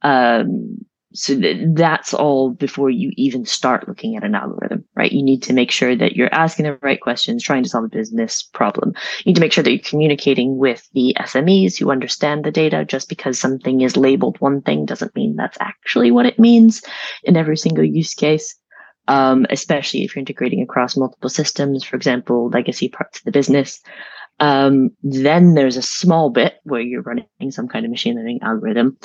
Um, 0.03 0.85
so 1.17 1.39
th- 1.39 1.57
that's 1.73 2.13
all 2.13 2.51
before 2.51 2.89
you 2.89 3.11
even 3.17 3.45
start 3.45 3.87
looking 3.87 4.15
at 4.15 4.23
an 4.23 4.35
algorithm, 4.35 4.85
right? 4.95 5.11
You 5.11 5.23
need 5.23 5.41
to 5.43 5.53
make 5.53 5.71
sure 5.71 5.95
that 5.95 6.15
you're 6.15 6.33
asking 6.33 6.65
the 6.65 6.77
right 6.81 7.01
questions, 7.01 7.43
trying 7.43 7.63
to 7.63 7.69
solve 7.69 7.85
a 7.85 7.89
business 7.89 8.43
problem. 8.43 8.93
You 9.19 9.29
need 9.31 9.35
to 9.35 9.41
make 9.41 9.51
sure 9.51 9.63
that 9.63 9.71
you're 9.71 9.79
communicating 9.79 10.57
with 10.57 10.87
the 10.93 11.15
SMEs 11.19 11.77
who 11.77 11.91
understand 11.91 12.43
the 12.43 12.51
data. 12.51 12.85
Just 12.85 13.09
because 13.09 13.39
something 13.39 13.81
is 13.81 13.97
labeled 13.97 14.39
one 14.39 14.61
thing 14.61 14.85
doesn't 14.85 15.15
mean 15.15 15.35
that's 15.35 15.57
actually 15.59 16.11
what 16.11 16.27
it 16.27 16.39
means 16.39 16.83
in 17.23 17.35
every 17.35 17.57
single 17.57 17.83
use 17.83 18.13
case. 18.13 18.55
Um, 19.09 19.45
especially 19.49 20.03
if 20.03 20.15
you're 20.15 20.19
integrating 20.19 20.61
across 20.61 20.97
multiple 20.97 21.29
systems, 21.29 21.83
for 21.83 21.95
example, 21.95 22.49
legacy 22.49 22.89
parts 22.89 23.19
of 23.19 23.23
the 23.23 23.31
business. 23.31 23.79
Um, 24.39 24.89
then 25.01 25.53
there's 25.53 25.77
a 25.77 25.81
small 25.81 26.29
bit 26.29 26.55
where 26.63 26.81
you're 26.81 27.01
running 27.01 27.25
some 27.49 27.67
kind 27.69 27.85
of 27.85 27.91
machine 27.91 28.17
learning 28.17 28.39
algorithm 28.43 28.97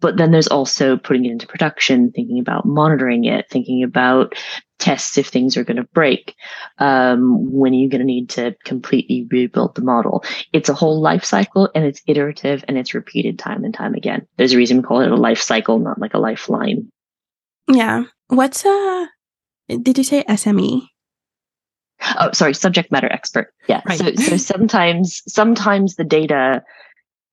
but 0.00 0.16
then 0.16 0.30
there's 0.30 0.48
also 0.48 0.96
putting 0.96 1.24
it 1.24 1.32
into 1.32 1.46
production, 1.46 2.10
thinking 2.12 2.38
about 2.38 2.66
monitoring 2.66 3.24
it, 3.24 3.46
thinking 3.50 3.82
about 3.82 4.34
tests 4.78 5.16
if 5.16 5.28
things 5.28 5.56
are 5.56 5.64
going 5.64 5.78
to 5.78 5.88
break. 5.94 6.34
Um, 6.78 7.50
when 7.50 7.72
are 7.72 7.76
you 7.76 7.88
going 7.88 8.00
to 8.00 8.06
need 8.06 8.28
to 8.30 8.54
completely 8.64 9.26
rebuild 9.30 9.74
the 9.74 9.82
model? 9.82 10.22
It's 10.52 10.68
a 10.68 10.74
whole 10.74 11.00
life 11.00 11.24
cycle 11.24 11.70
and 11.74 11.84
it's 11.84 12.02
iterative 12.06 12.64
and 12.68 12.76
it's 12.76 12.94
repeated 12.94 13.38
time 13.38 13.64
and 13.64 13.72
time 13.72 13.94
again. 13.94 14.26
There's 14.36 14.52
a 14.52 14.56
reason 14.56 14.78
we 14.78 14.82
call 14.82 15.00
it 15.00 15.10
a 15.10 15.16
life 15.16 15.40
cycle, 15.40 15.78
not 15.78 15.98
like 15.98 16.14
a 16.14 16.18
lifeline. 16.18 16.90
Yeah. 17.68 18.04
What's 18.28 18.64
a, 18.64 19.08
did 19.68 19.96
you 19.98 20.04
say 20.04 20.24
SME? 20.24 20.82
Oh, 22.20 22.30
sorry, 22.32 22.52
subject 22.52 22.92
matter 22.92 23.10
expert. 23.10 23.54
Yeah. 23.68 23.80
Right. 23.86 23.98
So, 23.98 24.14
so 24.14 24.36
sometimes, 24.36 25.22
sometimes 25.26 25.94
the 25.94 26.04
data 26.04 26.62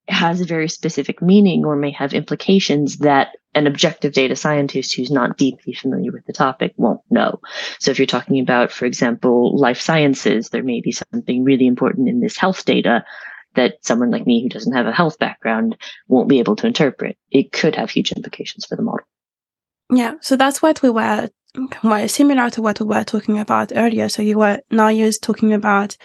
has 0.08 0.42
a 0.42 0.46
very 0.46 0.68
specific 0.68 1.22
meaning 1.22 1.66
or 1.66 1.76
may 1.76 1.92
have 1.92 2.14
implications 2.14 2.98
that 2.98 3.30
an 3.56 3.68
objective 3.68 4.14
data 4.14 4.36
scientist 4.36 4.96
who's 4.96 5.12
not 5.12 5.38
deeply 5.38 5.74
familiar 5.74 6.12
with 6.12 6.26
the 6.26 6.34
topic 6.34 6.74
won't 6.76 7.02
know. 7.10 7.40
So 7.80 7.92
if 7.92 8.00
you're 8.00 8.06
talking 8.06 8.40
about, 8.40 8.72
for 8.72 8.86
example, 8.86 9.58
life 9.58 9.80
sciences, 9.80 10.50
there 10.50 10.64
may 10.64 10.82
be 10.82 10.92
something 10.92 11.44
really 11.44 11.68
important 11.68 12.10
in 12.10 12.20
this 12.20 12.36
health 12.36 12.66
data 12.66 13.06
that 13.56 13.76
someone 13.82 14.10
like 14.10 14.26
me 14.26 14.42
who 14.42 14.50
doesn't 14.50 14.74
have 14.74 14.88
a 14.88 14.92
health 14.92 15.20
background 15.20 15.78
won't 16.08 16.30
be 16.30 16.40
able 16.40 16.56
to 16.56 16.68
interpret. 16.68 17.18
It 17.30 17.52
could 17.52 17.76
have 17.76 17.92
huge 17.92 18.12
implications 18.12 18.66
for 18.66 18.76
the 18.76 18.82
model. 18.82 19.06
Yeah. 19.92 20.16
So 20.22 20.36
that's 20.36 20.62
what 20.62 20.82
we 20.82 20.90
were 20.90 21.30
well, 21.84 22.08
similar 22.08 22.50
to 22.50 22.62
what 22.62 22.80
we 22.80 22.88
were 22.88 23.04
talking 23.04 23.40
about 23.40 23.72
earlier. 23.76 24.10
So 24.10 24.22
you 24.22 24.40
were 24.40 24.60
now 24.72 24.88
you're 24.88 25.12
talking 25.12 25.54
about 25.54 25.96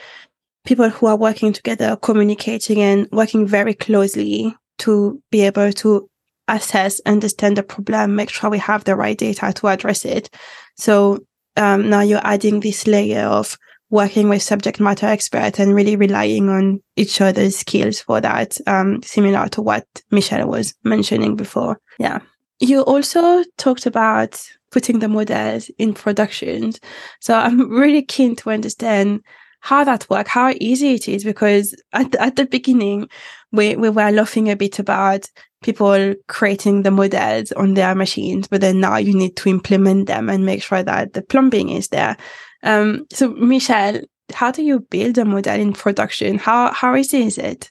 people 0.69 0.91
who 0.91 1.07
are 1.07 1.17
working 1.17 1.51
together, 1.51 1.97
communicating 1.97 2.83
and 2.83 3.09
working 3.11 3.47
very 3.47 3.73
closely 3.73 4.55
to 4.77 5.19
be 5.31 5.41
able 5.41 5.73
to 5.73 6.07
assess, 6.47 7.01
understand 7.07 7.57
the 7.57 7.63
problem, 7.63 8.15
make 8.15 8.29
sure 8.29 8.51
we 8.51 8.59
have 8.59 8.85
the 8.85 8.95
right 8.95 9.17
data 9.17 9.51
to 9.51 9.67
address 9.69 10.05
it. 10.05 10.29
So 10.77 11.21
um, 11.57 11.89
now 11.89 12.03
you're 12.03 12.21
adding 12.23 12.61
this 12.61 12.87
layer 12.87 13.25
of 13.25 13.57
working 13.89 14.29
with 14.29 14.43
subject 14.43 14.79
matter 14.79 15.07
experts 15.07 15.59
and 15.59 15.75
really 15.75 15.97
relying 15.97 16.51
on 16.51 16.83
each 16.97 17.23
other's 17.23 17.57
skills 17.57 18.03
for 18.03 18.21
that, 18.21 18.59
um, 18.67 19.03
similar 19.03 19.49
to 19.49 19.63
what 19.63 19.87
Michelle 20.11 20.49
was 20.49 20.75
mentioning 20.85 21.35
before. 21.35 21.81
Yeah. 21.99 22.21
You 22.61 22.83
also 22.83 23.43
talked 23.57 23.87
about 23.87 24.39
putting 24.71 24.99
the 24.99 25.09
models 25.09 25.71
in 25.79 25.95
production. 25.95 26.75
So 27.21 27.35
I'm 27.35 27.71
really 27.71 28.03
keen 28.03 28.37
to 28.37 28.51
understand 28.51 29.23
how 29.61 29.85
that 29.85 30.09
work, 30.09 30.29
how 30.29 30.55
easy 30.61 30.95
it 30.95 31.09
is, 31.09 31.25
because 31.25 31.75
at, 31.93 32.15
at 32.17 32.37
the 32.37 32.47
beginning, 32.47 33.09
we, 33.53 33.77
we 33.77 33.91
were 33.91 34.11
laughing 34.11 34.51
a 34.51 34.57
bit 34.57 34.79
about 34.79 35.29
people 35.63 36.15
creating 36.29 36.83
the 36.83 36.91
models 36.91 37.51
on 37.53 37.75
their 37.75 37.95
machines, 37.95 38.47
but 38.47 38.61
then 38.61 38.81
now 38.81 38.97
you 38.97 39.15
need 39.15 39.37
to 39.37 39.49
implement 39.49 40.07
them 40.07 40.29
and 40.29 40.47
make 40.47 40.63
sure 40.63 40.83
that 40.83 41.13
the 41.13 41.23
plumbing 41.23 41.71
is 41.71 41.89
there. 41.89 42.17
Um, 42.63 43.07
so 43.11 43.31
Michelle, 43.31 44.01
how 44.33 44.51
do 44.51 44.63
you 44.63 44.81
build 44.81 45.19
a 45.19 45.25
model 45.25 45.55
in 45.55 45.73
production? 45.73 46.39
How, 46.39 46.73
how 46.73 46.95
easy 46.95 47.23
is 47.23 47.39
it? 47.39 47.71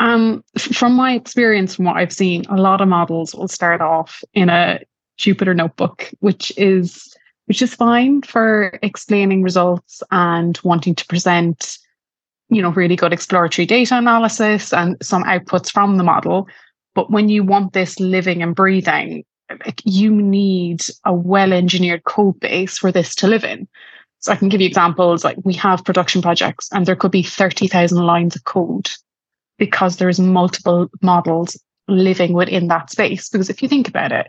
Um, 0.00 0.42
from 0.58 0.94
my 0.94 1.14
experience, 1.14 1.76
from 1.76 1.84
what 1.86 1.96
I've 1.96 2.12
seen, 2.12 2.44
a 2.48 2.56
lot 2.56 2.80
of 2.80 2.88
models 2.88 3.34
will 3.34 3.48
start 3.48 3.80
off 3.80 4.22
in 4.34 4.48
a 4.48 4.80
Jupyter 5.18 5.54
notebook, 5.54 6.10
which 6.20 6.52
is 6.56 7.13
which 7.46 7.62
is 7.62 7.74
fine 7.74 8.22
for 8.22 8.78
explaining 8.82 9.42
results 9.42 10.02
and 10.10 10.58
wanting 10.64 10.94
to 10.94 11.06
present, 11.06 11.78
you 12.48 12.62
know, 12.62 12.70
really 12.70 12.96
good 12.96 13.12
exploratory 13.12 13.66
data 13.66 13.96
analysis 13.96 14.72
and 14.72 14.96
some 15.02 15.24
outputs 15.24 15.70
from 15.70 15.96
the 15.96 16.04
model. 16.04 16.48
But 16.94 17.10
when 17.10 17.28
you 17.28 17.42
want 17.42 17.72
this 17.72 18.00
living 18.00 18.42
and 18.42 18.54
breathing, 18.54 19.24
you 19.84 20.10
need 20.10 20.82
a 21.04 21.12
well 21.12 21.52
engineered 21.52 22.04
code 22.04 22.40
base 22.40 22.78
for 22.78 22.90
this 22.90 23.14
to 23.16 23.26
live 23.26 23.44
in. 23.44 23.68
So 24.20 24.32
I 24.32 24.36
can 24.36 24.48
give 24.48 24.62
you 24.62 24.66
examples 24.66 25.22
like 25.22 25.36
we 25.44 25.52
have 25.54 25.84
production 25.84 26.22
projects 26.22 26.68
and 26.72 26.86
there 26.86 26.96
could 26.96 27.10
be 27.10 27.22
30,000 27.22 27.98
lines 27.98 28.34
of 28.34 28.44
code 28.44 28.90
because 29.58 29.96
there's 29.96 30.18
multiple 30.18 30.88
models 31.02 31.60
living 31.88 32.32
within 32.32 32.68
that 32.68 32.90
space. 32.90 33.28
Because 33.28 33.50
if 33.50 33.60
you 33.62 33.68
think 33.68 33.86
about 33.86 34.12
it, 34.12 34.28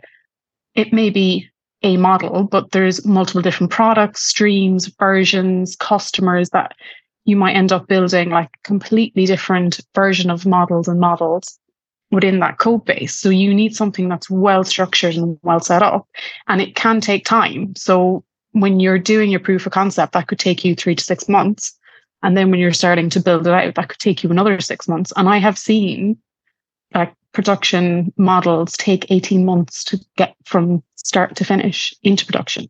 it 0.74 0.92
may 0.92 1.08
be 1.08 1.48
a 1.82 1.96
model, 1.96 2.44
but 2.44 2.72
there's 2.72 3.04
multiple 3.04 3.42
different 3.42 3.72
products, 3.72 4.22
streams, 4.22 4.86
versions, 4.98 5.76
customers 5.76 6.50
that 6.50 6.74
you 7.24 7.36
might 7.36 7.56
end 7.56 7.72
up 7.72 7.86
building 7.88 8.30
like 8.30 8.50
completely 8.62 9.26
different 9.26 9.80
version 9.94 10.30
of 10.30 10.46
models 10.46 10.88
and 10.88 11.00
models 11.00 11.58
within 12.10 12.38
that 12.38 12.58
code 12.58 12.84
base. 12.84 13.14
So 13.14 13.30
you 13.30 13.52
need 13.52 13.74
something 13.74 14.08
that's 14.08 14.30
well 14.30 14.64
structured 14.64 15.16
and 15.16 15.38
well 15.42 15.60
set 15.60 15.82
up 15.82 16.06
and 16.46 16.60
it 16.60 16.76
can 16.76 17.00
take 17.00 17.24
time. 17.24 17.74
So 17.74 18.24
when 18.52 18.80
you're 18.80 18.98
doing 18.98 19.30
your 19.30 19.40
proof 19.40 19.66
of 19.66 19.72
concept, 19.72 20.12
that 20.12 20.28
could 20.28 20.38
take 20.38 20.64
you 20.64 20.74
three 20.74 20.94
to 20.94 21.04
six 21.04 21.28
months. 21.28 21.76
And 22.22 22.36
then 22.36 22.50
when 22.50 22.60
you're 22.60 22.72
starting 22.72 23.10
to 23.10 23.20
build 23.20 23.46
it 23.46 23.52
out, 23.52 23.74
that 23.74 23.88
could 23.88 23.98
take 23.98 24.22
you 24.22 24.30
another 24.30 24.60
six 24.60 24.88
months. 24.88 25.12
And 25.16 25.28
I 25.28 25.38
have 25.38 25.58
seen 25.58 26.16
like 26.94 27.12
production 27.36 28.10
models 28.16 28.78
take 28.78 29.10
18 29.10 29.44
months 29.44 29.84
to 29.84 30.00
get 30.16 30.34
from 30.46 30.82
start 30.94 31.36
to 31.36 31.44
finish 31.44 31.94
into 32.02 32.24
production. 32.24 32.66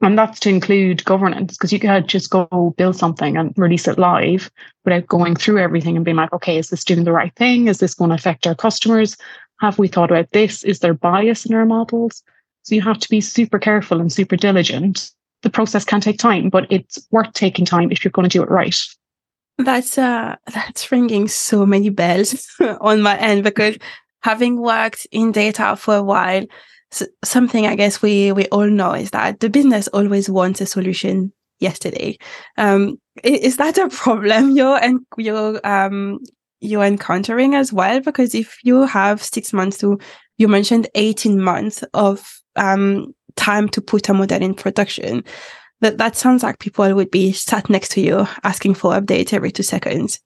And 0.00 0.16
that's 0.16 0.38
to 0.40 0.48
include 0.48 1.04
governance 1.04 1.56
because 1.56 1.72
you 1.72 1.80
could 1.80 2.06
just 2.06 2.30
go 2.30 2.72
build 2.78 2.94
something 2.94 3.36
and 3.36 3.52
release 3.56 3.88
it 3.88 3.98
live 3.98 4.52
without 4.84 5.08
going 5.08 5.34
through 5.34 5.58
everything 5.58 5.96
and 5.96 6.04
being 6.04 6.16
like, 6.16 6.32
okay, 6.32 6.58
is 6.58 6.70
this 6.70 6.84
doing 6.84 7.02
the 7.02 7.10
right 7.10 7.34
thing? 7.34 7.66
Is 7.66 7.78
this 7.80 7.94
going 7.94 8.10
to 8.10 8.14
affect 8.14 8.46
our 8.46 8.54
customers? 8.54 9.16
Have 9.58 9.80
we 9.80 9.88
thought 9.88 10.12
about 10.12 10.30
this? 10.30 10.62
Is 10.62 10.78
there 10.78 10.94
bias 10.94 11.44
in 11.44 11.52
our 11.52 11.66
models? 11.66 12.22
So 12.62 12.76
you 12.76 12.82
have 12.82 13.00
to 13.00 13.10
be 13.10 13.20
super 13.20 13.58
careful 13.58 14.00
and 14.00 14.12
super 14.12 14.36
diligent. 14.36 15.10
The 15.42 15.50
process 15.50 15.84
can 15.84 16.00
take 16.00 16.18
time, 16.18 16.50
but 16.50 16.68
it's 16.70 17.04
worth 17.10 17.32
taking 17.32 17.64
time 17.64 17.90
if 17.90 18.04
you're 18.04 18.12
going 18.12 18.28
to 18.28 18.38
do 18.38 18.44
it 18.44 18.48
right. 18.48 18.78
That's 19.58 19.98
uh 19.98 20.36
that's 20.54 20.90
ringing 20.90 21.28
so 21.28 21.66
many 21.66 21.90
bells 21.90 22.46
on 22.80 23.02
my 23.02 23.18
end 23.18 23.44
because 23.44 23.76
having 24.22 24.60
worked 24.60 25.06
in 25.12 25.32
data 25.32 25.76
for 25.76 25.96
a 25.96 26.02
while, 26.02 26.44
something 27.24 27.66
I 27.66 27.74
guess 27.74 28.00
we 28.00 28.32
we 28.32 28.46
all 28.46 28.68
know 28.68 28.92
is 28.92 29.10
that 29.10 29.40
the 29.40 29.50
business 29.50 29.88
always 29.88 30.30
wants 30.30 30.60
a 30.60 30.66
solution 30.66 31.32
yesterday. 31.60 32.18
Um, 32.56 33.00
is 33.24 33.56
that 33.56 33.78
a 33.78 33.88
problem 33.90 34.56
you're 34.56 34.82
and 34.82 35.00
you're 35.16 35.60
um 35.66 36.20
you're 36.60 36.84
encountering 36.84 37.54
as 37.54 37.72
well? 37.72 38.00
Because 38.00 38.34
if 38.34 38.58
you 38.64 38.82
have 38.82 39.22
six 39.22 39.52
months 39.52 39.78
to, 39.78 39.98
you 40.38 40.48
mentioned 40.48 40.88
eighteen 40.94 41.40
months 41.40 41.82
of 41.94 42.40
um 42.56 43.12
time 43.36 43.68
to 43.68 43.80
put 43.80 44.08
a 44.08 44.14
model 44.14 44.42
in 44.42 44.54
production 44.54 45.22
that 45.80 45.98
that 45.98 46.16
sounds 46.16 46.42
like 46.42 46.58
people 46.58 46.94
would 46.94 47.10
be 47.10 47.32
sat 47.32 47.70
next 47.70 47.90
to 47.92 48.00
you 48.00 48.26
asking 48.42 48.74
for 48.74 48.92
updates 48.92 49.32
every 49.32 49.52
two 49.52 49.62
seconds. 49.62 50.20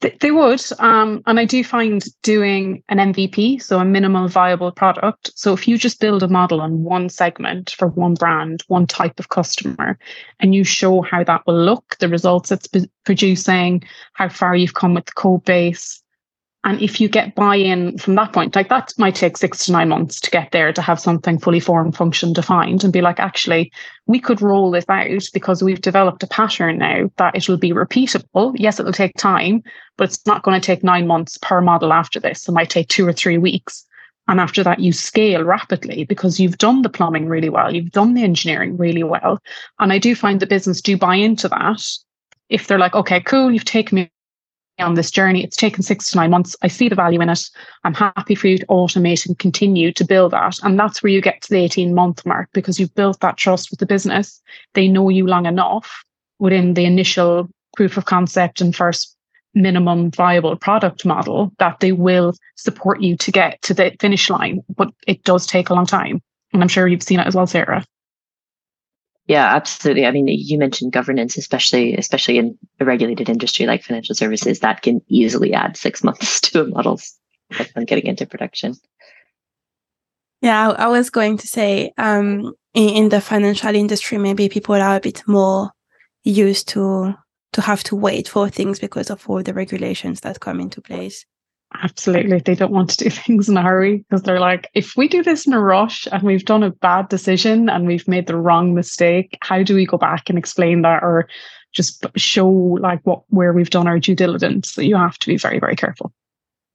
They 0.00 0.30
would. 0.30 0.62
Um, 0.80 1.22
and 1.26 1.38
I 1.38 1.44
do 1.44 1.62
find 1.62 2.02
doing 2.22 2.82
an 2.88 2.98
MVP, 2.98 3.62
so 3.62 3.78
a 3.78 3.84
minimal 3.84 4.28
viable 4.28 4.72
product. 4.72 5.30
So 5.36 5.52
if 5.52 5.68
you 5.68 5.78
just 5.78 6.00
build 6.00 6.22
a 6.22 6.28
model 6.28 6.60
on 6.60 6.82
one 6.82 7.08
segment 7.08 7.70
for 7.70 7.88
one 7.88 8.14
brand, 8.14 8.64
one 8.68 8.86
type 8.86 9.18
of 9.20 9.28
customer, 9.28 9.98
and 10.40 10.54
you 10.54 10.64
show 10.64 11.02
how 11.02 11.22
that 11.24 11.46
will 11.46 11.62
look, 11.62 11.96
the 12.00 12.08
results 12.08 12.50
it's 12.50 12.68
producing, 13.04 13.84
how 14.14 14.28
far 14.28 14.56
you've 14.56 14.74
come 14.74 14.94
with 14.94 15.06
the 15.06 15.12
code 15.12 15.44
base, 15.44 16.02
And 16.68 16.82
if 16.82 17.00
you 17.00 17.08
get 17.08 17.34
buy 17.34 17.56
in 17.56 17.96
from 17.96 18.14
that 18.16 18.34
point, 18.34 18.54
like 18.54 18.68
that 18.68 18.92
might 18.98 19.14
take 19.14 19.38
six 19.38 19.64
to 19.64 19.72
nine 19.72 19.88
months 19.88 20.20
to 20.20 20.30
get 20.30 20.52
there 20.52 20.70
to 20.70 20.82
have 20.82 21.00
something 21.00 21.38
fully 21.38 21.60
formed, 21.60 21.96
function 21.96 22.34
defined, 22.34 22.84
and 22.84 22.92
be 22.92 23.00
like, 23.00 23.18
actually, 23.18 23.72
we 24.04 24.20
could 24.20 24.42
roll 24.42 24.70
this 24.70 24.84
out 24.86 25.22
because 25.32 25.62
we've 25.62 25.80
developed 25.80 26.22
a 26.24 26.26
pattern 26.26 26.76
now 26.76 27.10
that 27.16 27.34
it 27.34 27.48
will 27.48 27.56
be 27.56 27.72
repeatable. 27.72 28.52
Yes, 28.54 28.78
it'll 28.78 28.92
take 28.92 29.16
time, 29.16 29.62
but 29.96 30.10
it's 30.10 30.26
not 30.26 30.42
going 30.42 30.60
to 30.60 30.66
take 30.66 30.84
nine 30.84 31.06
months 31.06 31.38
per 31.40 31.62
model 31.62 31.90
after 31.90 32.20
this. 32.20 32.46
It 32.46 32.52
might 32.52 32.68
take 32.68 32.88
two 32.88 33.08
or 33.08 33.14
three 33.14 33.38
weeks. 33.38 33.86
And 34.28 34.38
after 34.38 34.62
that, 34.62 34.78
you 34.78 34.92
scale 34.92 35.44
rapidly 35.44 36.04
because 36.04 36.38
you've 36.38 36.58
done 36.58 36.82
the 36.82 36.90
plumbing 36.90 37.28
really 37.28 37.48
well, 37.48 37.74
you've 37.74 37.92
done 37.92 38.12
the 38.12 38.24
engineering 38.24 38.76
really 38.76 39.04
well. 39.04 39.40
And 39.78 39.90
I 39.90 39.98
do 39.98 40.14
find 40.14 40.38
the 40.38 40.46
business 40.46 40.82
do 40.82 40.98
buy 40.98 41.14
into 41.14 41.48
that. 41.48 41.82
If 42.50 42.66
they're 42.66 42.78
like, 42.78 42.94
okay, 42.94 43.22
cool, 43.22 43.50
you've 43.50 43.64
taken 43.64 43.96
me 43.96 44.10
on 44.78 44.94
this 44.94 45.10
journey. 45.10 45.42
It's 45.42 45.56
taken 45.56 45.82
six 45.82 46.10
to 46.10 46.16
nine 46.16 46.30
months. 46.30 46.56
I 46.62 46.68
see 46.68 46.88
the 46.88 46.94
value 46.94 47.20
in 47.20 47.28
it. 47.28 47.48
I'm 47.84 47.94
happy 47.94 48.34
for 48.34 48.48
you 48.48 48.58
to 48.58 48.66
automate 48.66 49.26
and 49.26 49.38
continue 49.38 49.92
to 49.92 50.04
build 50.04 50.32
that. 50.32 50.58
And 50.62 50.78
that's 50.78 51.02
where 51.02 51.12
you 51.12 51.20
get 51.20 51.42
to 51.42 51.50
the 51.50 51.58
18 51.58 51.94
month 51.94 52.24
mark 52.24 52.48
because 52.52 52.78
you've 52.78 52.94
built 52.94 53.20
that 53.20 53.36
trust 53.36 53.70
with 53.70 53.80
the 53.80 53.86
business. 53.86 54.40
They 54.74 54.88
know 54.88 55.08
you 55.08 55.26
long 55.26 55.46
enough 55.46 56.04
within 56.38 56.74
the 56.74 56.84
initial 56.84 57.48
proof 57.76 57.96
of 57.96 58.04
concept 58.04 58.60
and 58.60 58.74
first 58.74 59.16
minimum 59.54 60.10
viable 60.10 60.56
product 60.56 61.04
model 61.04 61.52
that 61.58 61.80
they 61.80 61.92
will 61.92 62.34
support 62.56 63.00
you 63.00 63.16
to 63.16 63.32
get 63.32 63.60
to 63.62 63.74
the 63.74 63.94
finish 64.00 64.30
line. 64.30 64.62
But 64.76 64.90
it 65.06 65.24
does 65.24 65.46
take 65.46 65.70
a 65.70 65.74
long 65.74 65.86
time. 65.86 66.20
And 66.52 66.62
I'm 66.62 66.68
sure 66.68 66.88
you've 66.88 67.02
seen 67.02 67.20
it 67.20 67.26
as 67.26 67.34
well, 67.34 67.46
Sarah. 67.46 67.84
Yeah, 69.28 69.54
absolutely. 69.54 70.06
I 70.06 70.10
mean, 70.10 70.26
you 70.26 70.58
mentioned 70.58 70.92
governance, 70.92 71.36
especially 71.36 71.94
especially 71.94 72.38
in 72.38 72.58
a 72.80 72.86
regulated 72.86 73.28
industry 73.28 73.66
like 73.66 73.82
financial 73.82 74.14
services, 74.14 74.60
that 74.60 74.80
can 74.80 75.02
easily 75.08 75.52
add 75.52 75.76
six 75.76 76.02
months 76.08 76.40
to 76.40 76.62
a 76.62 76.66
model's 76.66 77.14
getting 77.86 78.06
into 78.06 78.26
production. 78.26 78.74
Yeah, 80.40 80.70
I 80.70 80.86
was 80.86 81.10
going 81.10 81.36
to 81.38 81.46
say, 81.46 81.92
um, 81.98 82.54
in, 82.72 82.88
in 82.88 83.08
the 83.10 83.20
financial 83.20 83.74
industry, 83.74 84.16
maybe 84.18 84.48
people 84.48 84.76
are 84.76 84.96
a 84.96 85.00
bit 85.00 85.22
more 85.26 85.72
used 86.24 86.68
to 86.68 87.14
to 87.52 87.60
have 87.60 87.82
to 87.82 87.96
wait 87.96 88.28
for 88.28 88.48
things 88.48 88.78
because 88.78 89.10
of 89.10 89.28
all 89.28 89.42
the 89.42 89.54
regulations 89.54 90.20
that 90.20 90.40
come 90.40 90.60
into 90.60 90.80
place. 90.80 91.26
Absolutely. 91.82 92.40
They 92.40 92.54
don't 92.54 92.72
want 92.72 92.90
to 92.90 93.04
do 93.04 93.10
things 93.10 93.48
in 93.48 93.56
a 93.56 93.62
hurry 93.62 93.98
because 93.98 94.22
they're 94.22 94.40
like, 94.40 94.68
if 94.74 94.96
we 94.96 95.08
do 95.08 95.22
this 95.22 95.46
in 95.46 95.52
a 95.52 95.60
rush 95.60 96.06
and 96.10 96.22
we've 96.22 96.44
done 96.44 96.62
a 96.62 96.70
bad 96.70 97.08
decision 97.08 97.68
and 97.68 97.86
we've 97.86 98.08
made 98.08 98.26
the 98.26 98.36
wrong 98.36 98.74
mistake, 98.74 99.36
how 99.42 99.62
do 99.62 99.74
we 99.74 99.86
go 99.86 99.98
back 99.98 100.28
and 100.28 100.38
explain 100.38 100.82
that 100.82 101.02
or 101.02 101.28
just 101.72 102.06
show 102.16 102.48
like 102.48 103.00
what 103.04 103.22
where 103.28 103.52
we've 103.52 103.70
done 103.70 103.86
our 103.86 103.98
due 103.98 104.14
diligence? 104.14 104.72
So 104.72 104.80
you 104.80 104.96
have 104.96 105.18
to 105.18 105.26
be 105.26 105.36
very, 105.36 105.58
very 105.58 105.76
careful. 105.76 106.12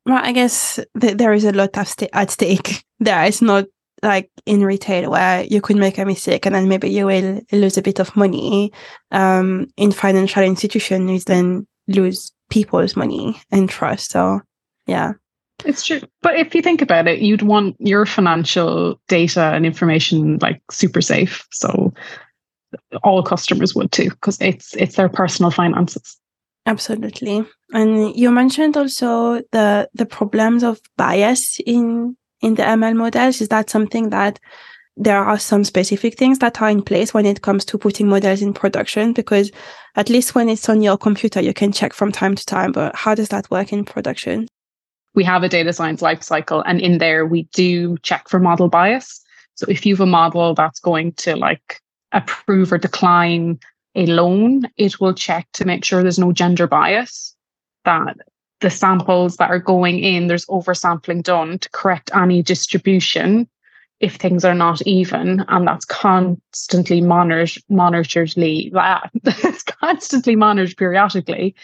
Well, 0.05 0.21
I 0.21 0.31
guess 0.31 0.79
th- 0.99 1.17
there 1.17 1.33
is 1.33 1.45
a 1.45 1.53
lot 1.53 1.77
of 1.77 1.87
st- 1.87 2.11
at 2.13 2.29
stake 2.29 2.83
there. 2.99 3.23
It's 3.25 3.41
not 3.41 3.65
like 4.03 4.29
in 4.45 4.63
retail 4.63 5.09
where 5.09 5.43
you 5.45 5.61
could 5.61 5.77
make 5.77 5.97
a 5.97 6.05
mistake 6.05 6.45
and 6.45 6.53
then 6.53 6.67
maybe 6.67 6.89
you 6.89 7.05
will 7.05 7.41
lose 7.53 7.77
a 7.77 7.81
bit 7.81 7.99
of 7.99 8.15
money. 8.15 8.71
Um, 9.11 9.67
in 9.77 9.91
financial 9.91 10.43
institutions, 10.43 11.23
then 11.23 11.65
lose 11.87 12.31
people's 12.49 12.95
money 12.95 13.41
and 13.49 13.69
trust. 13.69 14.11
So 14.11 14.41
yeah. 14.85 15.13
It's 15.65 15.85
true. 15.85 16.01
But 16.21 16.35
if 16.35 16.53
you 16.53 16.61
think 16.61 16.81
about 16.81 17.07
it, 17.07 17.19
you'd 17.19 17.41
want 17.41 17.75
your 17.79 18.05
financial 18.05 18.99
data 19.07 19.53
and 19.53 19.65
information 19.65 20.39
like 20.41 20.61
super 20.71 21.01
safe. 21.01 21.47
So 21.51 21.93
all 23.03 23.23
customers 23.23 23.73
would 23.75 23.91
too, 23.91 24.09
because 24.09 24.39
it's 24.41 24.75
it's 24.75 24.95
their 24.95 25.09
personal 25.09 25.51
finances. 25.51 26.17
Absolutely. 26.65 27.45
And 27.73 28.15
you 28.15 28.31
mentioned 28.31 28.77
also 28.77 29.41
the 29.51 29.89
the 29.93 30.05
problems 30.05 30.63
of 30.63 30.79
bias 30.97 31.59
in 31.65 32.17
in 32.41 32.55
the 32.55 32.63
ML 32.63 32.95
models. 32.95 33.41
Is 33.41 33.49
that 33.49 33.69
something 33.69 34.09
that 34.09 34.39
there 34.95 35.23
are 35.23 35.39
some 35.39 35.63
specific 35.63 36.17
things 36.17 36.39
that 36.39 36.61
are 36.61 36.69
in 36.69 36.83
place 36.83 37.13
when 37.13 37.25
it 37.25 37.41
comes 37.41 37.65
to 37.65 37.77
putting 37.77 38.07
models 38.07 38.41
in 38.41 38.53
production? 38.53 39.13
Because 39.13 39.51
at 39.95 40.09
least 40.09 40.35
when 40.35 40.49
it's 40.49 40.69
on 40.69 40.81
your 40.81 40.97
computer, 40.97 41.41
you 41.41 41.53
can 41.53 41.71
check 41.71 41.93
from 41.93 42.11
time 42.11 42.35
to 42.35 42.45
time. 42.45 42.71
But 42.71 42.95
how 42.95 43.15
does 43.15 43.29
that 43.29 43.49
work 43.49 43.73
in 43.73 43.85
production? 43.85 44.47
We 45.15 45.23
have 45.23 45.43
a 45.43 45.49
data 45.49 45.73
science 45.73 46.01
lifecycle, 46.01 46.63
and 46.65 46.81
in 46.81 46.97
there 46.97 47.25
we 47.25 47.43
do 47.53 47.97
check 47.99 48.29
for 48.29 48.39
model 48.39 48.69
bias. 48.69 49.21
So 49.55 49.65
if 49.69 49.85
you 49.85 49.95
have 49.95 50.01
a 50.01 50.05
model 50.05 50.53
that's 50.53 50.79
going 50.79 51.13
to 51.13 51.35
like 51.35 51.81
approve 52.11 52.71
or 52.71 52.77
decline 52.77 53.59
a 53.95 54.05
loan, 54.07 54.69
it 54.77 54.99
will 54.99 55.13
check 55.13 55.47
to 55.53 55.65
make 55.65 55.85
sure 55.85 56.01
there's 56.01 56.19
no 56.19 56.31
gender 56.31 56.67
bias, 56.67 57.35
that 57.85 58.17
the 58.61 58.69
samples 58.69 59.37
that 59.37 59.51
are 59.51 59.59
going 59.59 59.99
in, 59.99 60.27
there's 60.27 60.45
oversampling 60.47 61.21
done 61.21 61.59
to 61.59 61.69
correct 61.71 62.09
any 62.15 62.41
distribution 62.41 63.47
if 63.99 64.15
things 64.15 64.43
are 64.43 64.55
not 64.55 64.81
even, 64.81 65.45
and 65.47 65.67
that's 65.67 65.85
constantly 65.85 66.99
monitored, 66.99 67.51
monitored, 67.69 68.33
it's 68.35 69.63
constantly 69.81 70.35
monitored 70.35 70.75
periodically 70.75 71.55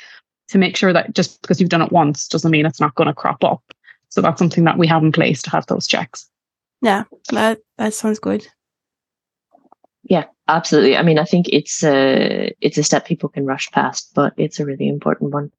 to 0.50 0.58
make 0.58 0.76
sure 0.76 0.94
that 0.94 1.14
just 1.14 1.42
because 1.42 1.60
you've 1.60 1.70
done 1.70 1.82
it 1.82 1.92
once 1.92 2.28
doesn't 2.28 2.52
mean 2.52 2.66
it's 2.66 2.82
not 2.82 2.96
going 2.96 3.08
to 3.08 3.14
crop 3.14 3.44
up. 3.44 3.64
So 4.10 4.22
that's 4.22 4.40
something 4.40 4.64
that 4.64 4.78
we 4.78 4.88
have 4.88 5.04
in 5.04 5.12
place 5.12 5.42
to 5.44 5.50
have 5.52 5.66
those 5.68 5.88
checks. 5.88 6.28
Yeah, 6.82 7.04
that 7.32 7.60
that 7.78 7.94
sounds 7.94 8.20
good. 8.20 8.48
Yeah, 10.04 10.26
absolutely. 10.48 10.98
I 10.98 11.04
mean, 11.04 11.20
I 11.20 11.26
think 11.26 11.48
it's 11.50 11.84
a 11.84 12.54
it's 12.62 12.78
a 12.78 12.84
step 12.84 13.06
people 13.06 13.30
can 13.30 13.46
rush 13.46 13.70
past, 13.72 14.12
but 14.16 14.34
it's 14.38 14.60
a 14.60 14.66
really 14.66 14.88
important 14.88 15.32
one. 15.32 15.52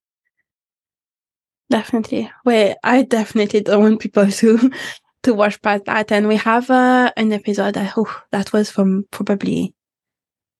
Definitely. 1.69 2.29
Wait, 2.43 2.75
I 2.83 3.03
definitely 3.03 3.61
don't 3.61 3.81
want 3.81 4.01
people 4.01 4.29
to 4.29 4.71
to 5.23 5.33
rush 5.33 5.61
past 5.61 5.85
that. 5.85 6.11
And 6.11 6.27
we 6.27 6.35
have 6.35 6.69
uh, 6.69 7.11
an 7.15 7.31
episode 7.31 7.75
that 7.75 7.93
oh, 7.95 8.13
that 8.31 8.51
was 8.51 8.69
from 8.69 9.05
probably 9.11 9.73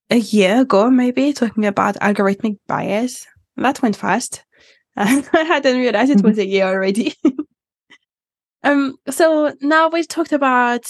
a 0.09 0.17
year 0.17 0.61
ago, 0.61 0.89
maybe 0.89 1.33
talking 1.33 1.65
about 1.65 1.95
algorithmic 1.95 2.57
bias 2.67 3.25
that 3.57 3.81
went 3.81 3.95
fast. 3.95 4.43
I 4.97 5.23
hadn't 5.33 5.77
realized 5.77 6.11
it 6.11 6.21
was 6.21 6.37
a 6.37 6.45
year 6.45 6.65
already. 6.65 7.15
um, 8.63 8.97
so 9.09 9.53
now 9.61 9.89
we've 9.89 10.07
talked 10.07 10.33
about 10.33 10.85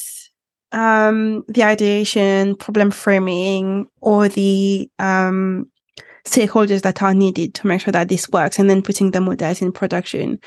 um, 0.72 1.44
the 1.48 1.64
ideation, 1.64 2.56
problem 2.56 2.92
framing, 2.92 3.88
or 4.02 4.28
the 4.28 4.90
um, 5.00 5.70
stakeholders 6.26 6.82
that 6.82 7.02
are 7.02 7.14
needed 7.14 7.54
to 7.56 7.68
make 7.68 7.82
sure 7.82 7.92
that 7.92 8.10
this 8.10 8.30
works, 8.30 8.60
and 8.60 8.70
then 8.70 8.82
putting 8.82 9.12
the 9.12 9.22
models 9.22 9.62
in 9.62 9.72
production. 9.72 10.40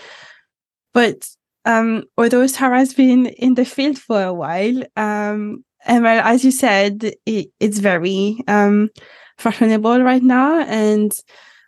But 0.93 1.29
um, 1.65 2.05
although 2.17 2.47
Sarah's 2.47 2.95
been 2.95 3.27
in 3.27 3.55
the 3.55 3.65
field 3.65 3.99
for 3.99 4.23
a 4.23 4.35
while, 4.35 4.83
um, 4.97 5.65
as 5.87 6.45
you 6.45 6.51
said, 6.51 7.13
it, 7.27 7.49
it's 7.61 7.79
very 7.79 8.41
um, 8.49 8.91
fashionable 9.39 10.03
right 10.03 10.23
now, 10.23 10.61
and 10.61 11.13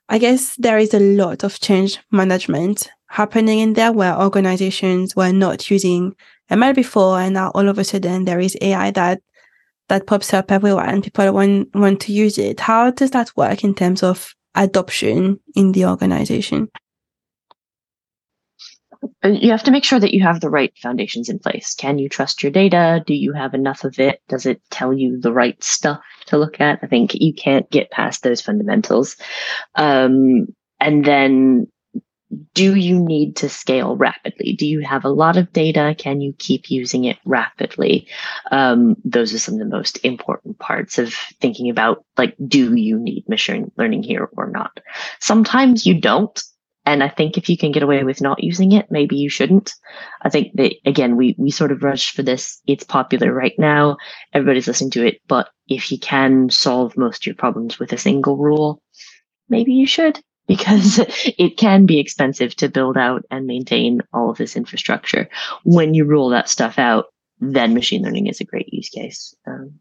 I 0.08 0.18
guess 0.18 0.54
there 0.56 0.78
is 0.78 0.94
a 0.94 1.00
lot 1.00 1.42
of 1.42 1.58
change 1.60 1.98
management 2.12 2.88
happening 3.08 3.58
in 3.60 3.72
there 3.72 3.92
where 3.92 4.20
organizations 4.20 5.16
were 5.16 5.32
not 5.32 5.70
using 5.70 6.14
ML 6.50 6.74
before 6.74 7.20
and 7.20 7.34
now 7.34 7.50
all 7.54 7.68
of 7.68 7.78
a 7.78 7.84
sudden 7.84 8.24
there 8.24 8.40
is 8.40 8.56
AI 8.60 8.90
that 8.92 9.20
that 9.88 10.06
pops 10.06 10.34
up 10.34 10.50
everywhere 10.50 10.86
and 10.86 11.02
people 11.02 11.32
want 11.32 11.74
want 11.74 12.00
to 12.00 12.12
use 12.12 12.38
it. 12.38 12.60
How 12.60 12.90
does 12.90 13.10
that 13.12 13.30
work 13.36 13.64
in 13.64 13.74
terms 13.74 14.02
of 14.02 14.34
adoption 14.54 15.40
in 15.54 15.72
the 15.72 15.86
organization? 15.86 16.68
Uh, 19.24 19.28
you 19.28 19.50
have 19.50 19.62
to 19.64 19.70
make 19.70 19.84
sure 19.84 20.00
that 20.00 20.14
you 20.14 20.22
have 20.22 20.40
the 20.40 20.50
right 20.50 20.72
foundations 20.82 21.28
in 21.28 21.38
place. 21.38 21.74
Can 21.74 21.98
you 21.98 22.08
trust 22.08 22.42
your 22.42 22.52
data? 22.52 23.02
Do 23.06 23.14
you 23.14 23.32
have 23.32 23.54
enough 23.54 23.84
of 23.84 23.98
it? 23.98 24.20
Does 24.28 24.46
it 24.46 24.60
tell 24.70 24.92
you 24.92 25.18
the 25.20 25.32
right 25.32 25.62
stuff 25.62 26.00
to 26.26 26.38
look 26.38 26.60
at? 26.60 26.80
I 26.82 26.86
think 26.86 27.14
you 27.14 27.34
can't 27.34 27.70
get 27.70 27.90
past 27.90 28.22
those 28.22 28.40
fundamentals. 28.40 29.16
Um, 29.74 30.48
and 30.80 31.04
then 31.04 31.68
do 32.54 32.74
you 32.74 32.98
need 32.98 33.36
to 33.36 33.48
scale 33.48 33.96
rapidly? 33.96 34.54
Do 34.54 34.66
you 34.66 34.80
have 34.80 35.04
a 35.04 35.10
lot 35.10 35.36
of 35.36 35.52
data? 35.52 35.94
Can 35.96 36.20
you 36.20 36.34
keep 36.38 36.70
using 36.70 37.04
it 37.04 37.18
rapidly? 37.24 38.08
Um, 38.50 38.96
those 39.04 39.32
are 39.32 39.38
some 39.38 39.54
of 39.54 39.60
the 39.60 39.66
most 39.66 39.98
important 40.04 40.58
parts 40.58 40.98
of 40.98 41.14
thinking 41.40 41.70
about 41.70 42.04
like, 42.18 42.34
do 42.46 42.74
you 42.74 42.98
need 42.98 43.28
machine 43.28 43.70
learning 43.76 44.02
here 44.02 44.28
or 44.36 44.50
not? 44.50 44.80
Sometimes 45.20 45.86
you 45.86 46.00
don't. 46.00 46.42
And 46.86 47.02
I 47.02 47.08
think 47.08 47.36
if 47.36 47.48
you 47.48 47.58
can 47.58 47.72
get 47.72 47.82
away 47.82 48.04
with 48.04 48.20
not 48.20 48.42
using 48.42 48.70
it, 48.70 48.86
maybe 48.90 49.16
you 49.16 49.28
shouldn't. 49.28 49.74
I 50.22 50.30
think 50.30 50.52
that 50.54 50.74
again, 50.86 51.16
we 51.16 51.34
we 51.36 51.50
sort 51.50 51.72
of 51.72 51.82
rush 51.82 52.12
for 52.12 52.22
this. 52.22 52.62
It's 52.66 52.84
popular 52.84 53.32
right 53.32 53.54
now. 53.58 53.96
Everybody's 54.32 54.68
listening 54.68 54.92
to 54.92 55.04
it. 55.04 55.20
But 55.26 55.50
if 55.66 55.90
you 55.90 55.98
can 55.98 56.48
solve 56.48 56.96
most 56.96 57.22
of 57.22 57.26
your 57.26 57.34
problems 57.34 57.80
with 57.80 57.92
a 57.92 57.98
single 57.98 58.36
rule, 58.36 58.80
maybe 59.48 59.72
you 59.72 59.86
should 59.86 60.20
because 60.46 61.00
it 61.38 61.56
can 61.58 61.86
be 61.86 61.98
expensive 61.98 62.54
to 62.54 62.68
build 62.68 62.96
out 62.96 63.24
and 63.32 63.46
maintain 63.46 64.00
all 64.14 64.30
of 64.30 64.38
this 64.38 64.56
infrastructure. 64.56 65.28
When 65.64 65.92
you 65.92 66.04
rule 66.04 66.28
that 66.28 66.48
stuff 66.48 66.78
out, 66.78 67.06
then 67.40 67.74
machine 67.74 68.02
learning 68.02 68.28
is 68.28 68.40
a 68.40 68.44
great 68.44 68.72
use 68.72 68.88
case. 68.88 69.34
Um, 69.44 69.80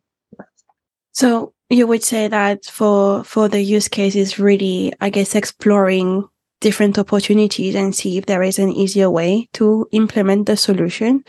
so 1.12 1.54
you 1.70 1.86
would 1.88 2.04
say 2.04 2.28
that 2.28 2.66
for 2.66 3.24
for 3.24 3.48
the 3.48 3.62
use 3.62 3.88
case 3.88 4.16
is 4.16 4.40
really, 4.40 4.92
I 5.00 5.12
guess, 5.12 5.36
exploring 5.36 6.28
different 6.66 6.98
opportunities 6.98 7.76
and 7.76 7.94
see 7.94 8.18
if 8.18 8.26
there 8.26 8.42
is 8.42 8.58
an 8.58 8.72
easier 8.72 9.08
way 9.08 9.48
to 9.54 9.88
implement 9.92 10.48
the 10.48 10.58
solution. 10.58 11.24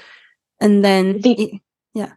And 0.62 0.82
then, 0.82 1.20
think, 1.20 1.60
yeah. 1.92 2.12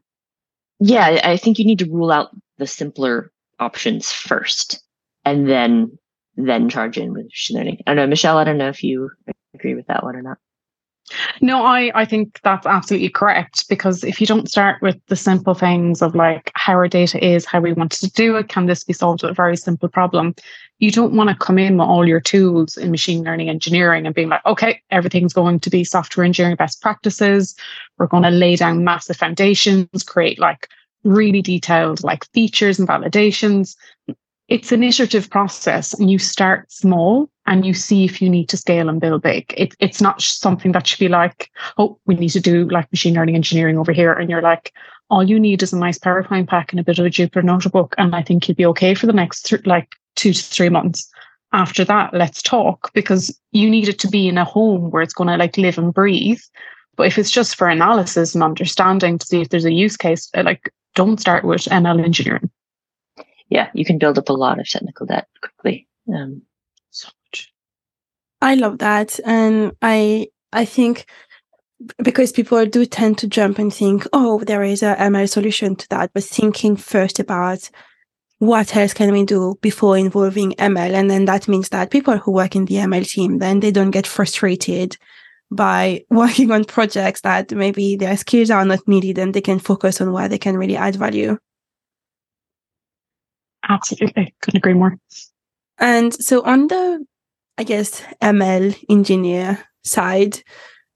Yeah, 0.80 1.20
I 1.26 1.36
think 1.36 1.60
you 1.60 1.66
need 1.66 1.80
to 1.80 1.92
rule 1.92 2.14
out 2.14 2.30
the 2.60 2.66
simpler 2.66 3.34
options 3.60 4.10
first 4.10 4.82
and 5.26 5.50
then 5.50 6.00
then 6.38 6.70
charge 6.70 6.98
in 6.98 7.12
with 7.12 7.26
machine 7.26 7.58
learning. 7.58 7.84
I 7.86 7.90
don't 7.90 7.98
know, 7.98 8.08
Michelle, 8.08 8.38
I 8.38 8.46
don't 8.46 8.58
know 8.58 8.70
if 8.70 8.82
you 8.82 9.10
agree 9.54 9.76
with 9.76 9.88
that 9.88 10.06
one 10.06 10.16
or 10.16 10.22
not. 10.22 10.38
No, 11.42 11.66
I, 11.66 11.92
I 11.96 12.06
think 12.06 12.40
that's 12.42 12.66
absolutely 12.66 13.10
correct 13.10 13.68
because 13.68 14.06
if 14.06 14.22
you 14.22 14.28
don't 14.28 14.50
start 14.50 14.82
with 14.82 14.96
the 15.08 15.18
simple 15.18 15.56
things 15.56 16.02
of 16.02 16.16
like 16.16 16.52
how 16.56 16.74
our 16.74 16.88
data 16.88 17.22
is, 17.22 17.46
how 17.46 17.60
we 17.60 17.74
want 17.74 17.92
to 17.92 18.10
do 18.12 18.38
it, 18.38 18.48
can 18.48 18.68
this 18.68 18.86
be 18.86 18.94
solved 18.94 19.24
with 19.24 19.32
a 19.32 19.34
very 19.34 19.58
simple 19.58 19.90
problem? 19.90 20.36
You 20.80 20.92
don't 20.92 21.14
want 21.14 21.30
to 21.30 21.36
come 21.36 21.58
in 21.58 21.78
with 21.78 21.88
all 21.88 22.08
your 22.08 22.20
tools 22.22 22.78
in 22.78 22.92
machine 22.92 23.24
learning 23.24 23.50
engineering 23.50 24.06
and 24.06 24.16
being 24.16 24.30
like, 24.30 24.46
okay, 24.46 24.82
everything's 24.92 25.34
going 25.34 25.60
to 25.60 25.70
be 25.70 25.84
software 25.84 26.26
engineering 26.26 26.56
best 26.56 26.82
practices. 26.82 27.56
We're 27.98 28.08
going 28.08 28.24
to 28.24 28.30
lay 28.30 28.56
down 28.56 28.84
massive 28.84 29.18
foundations, 29.18 30.04
create 30.04 30.40
like 30.40 30.68
really 31.04 31.42
detailed 31.42 32.04
like 32.04 32.26
features 32.32 32.80
and 32.80 32.88
validations 32.88 33.76
it's 34.50 34.72
an 34.72 34.84
iterative 34.84 35.30
process 35.30 35.94
and 35.94 36.10
you 36.10 36.18
start 36.18 36.72
small 36.72 37.30
and 37.46 37.66
you 37.66 37.74
see 37.74 38.04
if 38.04 38.22
you 38.22 38.30
need 38.30 38.50
to 38.50 38.58
scale 38.58 38.90
and 38.90 39.00
build 39.00 39.22
big. 39.22 39.54
It, 39.56 39.76
it's 39.80 40.02
not 40.02 40.22
something 40.22 40.72
that 40.72 40.88
should 40.88 41.00
be 41.00 41.08
like, 41.08 41.52
oh, 41.78 42.00
we 42.08 42.16
need 42.16 42.30
to 42.30 42.40
do 42.40 42.68
like 42.70 42.92
machine 42.92 43.14
learning 43.14 43.36
engineering 43.36 43.78
over 43.78 43.92
here. 43.92 44.12
And 44.12 44.30
you're 44.30 44.42
like, 44.42 44.74
all 45.12 45.24
you 45.24 45.40
need 45.40 45.62
is 45.62 45.72
a 45.72 45.78
nice 45.78 46.00
PowerPoint 46.00 46.48
pack 46.48 46.72
and 46.72 46.80
a 46.80 46.84
bit 46.84 46.98
of 46.98 47.06
a 47.06 47.10
Jupyter 47.10 47.44
notebook. 47.44 47.94
And 47.98 48.16
I 48.16 48.24
think 48.24 48.48
you'll 48.48 48.56
be 48.56 48.66
okay 48.68 48.96
for 48.96 49.06
the 49.06 49.14
next 49.14 49.44
th- 49.44 49.66
like 49.66 49.96
two 50.20 50.34
to 50.34 50.44
three 50.44 50.70
months. 50.70 51.10
After 51.52 51.84
that, 51.86 52.14
let's 52.14 52.44
talk 52.44 52.92
because 52.94 53.38
you 53.52 53.70
need 53.70 53.90
it 53.90 53.98
to 54.00 54.08
be 54.08 54.28
in 54.28 54.38
a 54.38 54.46
home 54.46 54.92
where 54.92 55.02
it's 55.02 55.14
going 55.14 55.30
to 55.30 55.38
like 55.38 55.58
live 55.58 55.78
and 55.78 55.94
breathe. 55.94 56.42
But 56.96 57.08
if 57.08 57.18
it's 57.18 57.32
just 57.32 57.56
for 57.56 57.68
analysis 57.68 58.36
and 58.36 58.44
understanding 58.44 59.18
to 59.18 59.26
see 59.26 59.42
if 59.42 59.50
there's 59.50 59.66
a 59.66 59.74
use 59.74 59.98
case, 59.98 60.30
uh, 60.36 60.44
like 60.44 60.72
don't 60.94 61.20
start 61.20 61.44
with 61.44 61.62
ML 61.62 62.04
engineering 62.04 62.52
yeah, 63.50 63.70
you 63.74 63.84
can 63.84 63.98
build 63.98 64.18
up 64.18 64.30
a 64.30 64.34
lot 64.34 64.60
of 64.60 64.70
technical 64.70 65.06
debt 65.06 65.28
quickly. 65.42 65.88
Um, 66.08 66.44
so 66.92 67.08
much. 67.08 67.52
I 68.42 68.56
love 68.56 68.78
that, 68.80 69.20
and 69.26 69.74
I 69.82 70.28
I 70.54 70.66
think 70.66 71.06
because 72.04 72.32
people 72.32 72.66
do 72.66 72.86
tend 72.86 73.18
to 73.20 73.28
jump 73.28 73.58
and 73.58 73.74
think, 73.74 74.06
oh, 74.14 74.44
there 74.44 74.64
is 74.64 74.84
a 74.84 74.96
ML 74.96 75.30
solution 75.30 75.76
to 75.78 75.90
that, 75.90 76.12
but 76.14 76.24
thinking 76.24 76.76
first 76.76 77.20
about 77.20 77.70
what 78.40 78.76
else 78.76 78.94
can 78.94 79.12
we 79.12 79.26
do 79.26 79.58
before 79.62 79.98
involving 79.98 80.54
ML, 80.54 80.94
and 80.94 81.12
then 81.12 81.26
that 81.26 81.48
means 81.48 81.70
that 81.70 81.92
people 81.92 82.18
who 82.18 82.32
work 82.32 82.56
in 82.56 82.66
the 82.66 82.76
ML 82.76 83.08
team 83.08 83.38
then 83.38 83.60
they 83.60 83.72
don't 83.72 83.92
get 83.92 84.08
frustrated 84.08 84.98
by 85.52 86.04
working 86.10 86.52
on 86.52 86.64
projects 86.64 87.22
that 87.22 87.52
maybe 87.52 87.96
their 87.96 88.18
skills 88.18 88.50
are 88.50 88.66
not 88.66 88.88
needed 88.88 89.18
and 89.18 89.34
they 89.34 89.42
can 89.42 89.60
focus 89.60 90.02
on 90.02 90.12
where 90.12 90.28
they 90.28 90.38
can 90.38 90.58
really 90.58 90.78
add 90.78 90.96
value. 90.96 91.38
Absolutely. 93.68 94.34
Couldn't 94.42 94.58
agree 94.58 94.74
more. 94.74 94.98
And 95.78 96.14
so 96.14 96.44
on 96.44 96.68
the, 96.68 97.06
I 97.58 97.64
guess, 97.64 98.02
ML 98.22 98.76
engineer 98.90 99.66
side, 99.84 100.42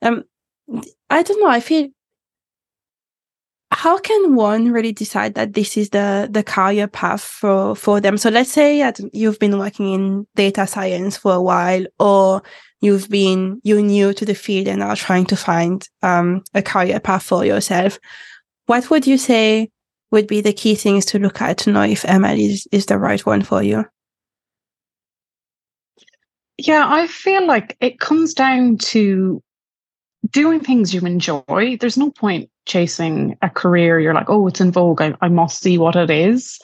um, 0.01 0.23
I 1.09 1.23
don't 1.23 1.41
know, 1.41 1.49
I 1.49 1.59
feel 1.59 1.89
how 3.73 3.97
can 3.97 4.35
one 4.35 4.71
really 4.71 4.91
decide 4.91 5.35
that 5.35 5.53
this 5.53 5.77
is 5.77 5.89
the 5.89 6.27
the 6.31 6.43
career 6.43 6.87
path 6.87 7.21
for 7.21 7.75
for 7.75 7.99
them 7.99 8.17
so 8.17 8.29
let's 8.29 8.51
say 8.51 8.91
you've 9.11 9.39
been 9.39 9.57
working 9.57 9.93
in 9.93 10.27
data 10.35 10.65
science 10.67 11.17
for 11.17 11.33
a 11.33 11.41
while 11.41 11.85
or 11.99 12.41
you've 12.81 13.09
been 13.09 13.59
you're 13.63 13.81
new 13.81 14.13
to 14.13 14.25
the 14.25 14.35
field 14.35 14.67
and 14.67 14.83
are 14.83 14.95
trying 14.95 15.25
to 15.25 15.35
find 15.35 15.87
um, 16.01 16.43
a 16.53 16.61
career 16.61 16.99
path 16.99 17.23
for 17.23 17.43
yourself 17.45 17.99
what 18.65 18.89
would 18.89 19.05
you 19.05 19.17
say 19.17 19.69
would 20.13 20.27
be 20.27 20.41
the 20.41 20.53
key 20.53 20.75
things 20.75 21.05
to 21.05 21.19
look 21.19 21.41
at 21.41 21.57
to 21.57 21.71
know 21.71 21.81
if 21.81 22.03
ML 22.03 22.39
is, 22.39 22.67
is 22.71 22.85
the 22.85 22.99
right 22.99 23.25
one 23.25 23.41
for 23.41 23.63
you? 23.63 23.83
Yeah, 26.59 26.85
I 26.87 27.07
feel 27.07 27.47
like 27.47 27.75
it 27.81 27.99
comes 27.99 28.35
down 28.35 28.77
to 28.77 29.41
doing 30.29 30.59
things 30.59 30.93
you 30.93 31.01
enjoy. 31.01 31.77
There's 31.79 31.97
no 31.97 32.11
point 32.11 32.51
chasing 32.65 33.37
a 33.41 33.49
career 33.49 33.99
you're 33.99 34.13
like, 34.13 34.29
oh, 34.29 34.47
it's 34.47 34.61
in 34.61 34.71
vogue. 34.71 35.01
I, 35.01 35.15
I 35.21 35.27
must 35.27 35.61
see 35.61 35.77
what 35.77 35.95
it 35.95 36.09
is. 36.09 36.59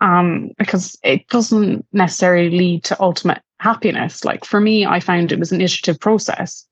Um, 0.00 0.50
because 0.58 0.98
it 1.02 1.26
doesn't 1.28 1.86
necessarily 1.92 2.50
lead 2.50 2.84
to 2.84 3.00
ultimate 3.00 3.40
happiness. 3.60 4.24
Like 4.24 4.44
for 4.44 4.60
me, 4.60 4.84
I 4.84 5.00
found 5.00 5.32
it 5.32 5.38
was 5.38 5.52
an 5.52 5.62
iterative 5.62 5.98
process. 5.98 6.66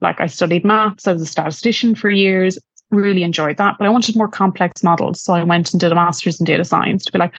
Like 0.00 0.20
I 0.20 0.26
studied 0.26 0.64
maths, 0.64 1.06
I 1.06 1.12
was 1.12 1.22
a 1.22 1.26
statistician 1.26 1.94
for 1.94 2.08
years 2.08 2.58
really 2.90 3.22
enjoyed 3.22 3.56
that, 3.56 3.76
but 3.78 3.86
I 3.86 3.90
wanted 3.90 4.16
more 4.16 4.28
complex 4.28 4.82
models. 4.82 5.20
So 5.20 5.32
I 5.32 5.44
went 5.44 5.72
and 5.72 5.80
did 5.80 5.92
a 5.92 5.94
master's 5.94 6.40
in 6.40 6.44
data 6.44 6.64
science 6.64 7.04
to 7.04 7.12
be 7.12 7.18
like, 7.18 7.34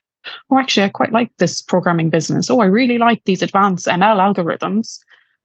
oh, 0.49 0.57
actually, 0.57 0.83
I 0.83 0.89
quite 0.89 1.11
like 1.11 1.31
this 1.37 1.61
programming 1.61 2.09
business. 2.09 2.49
Oh, 2.49 2.59
I 2.59 2.65
really 2.65 2.97
like 2.97 3.23
these 3.25 3.41
advanced 3.41 3.87
ML 3.87 4.35
algorithms. 4.35 4.99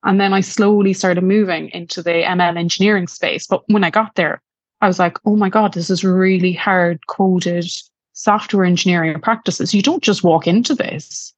And 0.05 0.21
then 0.21 0.33
I 0.33 0.41
slowly 0.41 0.93
started 0.93 1.25
moving 1.25 1.71
into 1.71 2.03
the 2.03 2.11
ML 2.11 2.57
engineering 2.57 3.09
space. 3.09 3.47
But 3.47 3.63
when 3.69 3.83
I 3.83 3.91
got 3.91 4.15
there, 4.15 4.41
I 4.87 4.89
was 4.89 4.99
like, 5.01 5.19
oh 5.25 5.37
my 5.37 5.49
God, 5.49 5.75
this 5.75 5.91
is 5.91 6.05
really 6.05 6.53
hard 6.53 7.07
coded 7.09 7.67
software 8.13 8.65
engineering 8.65 9.21
practices. 9.21 9.75
You 9.75 9.83
don't 9.83 10.03
just 10.03 10.23
walk 10.23 10.47
into 10.47 10.75
this. 10.75 11.35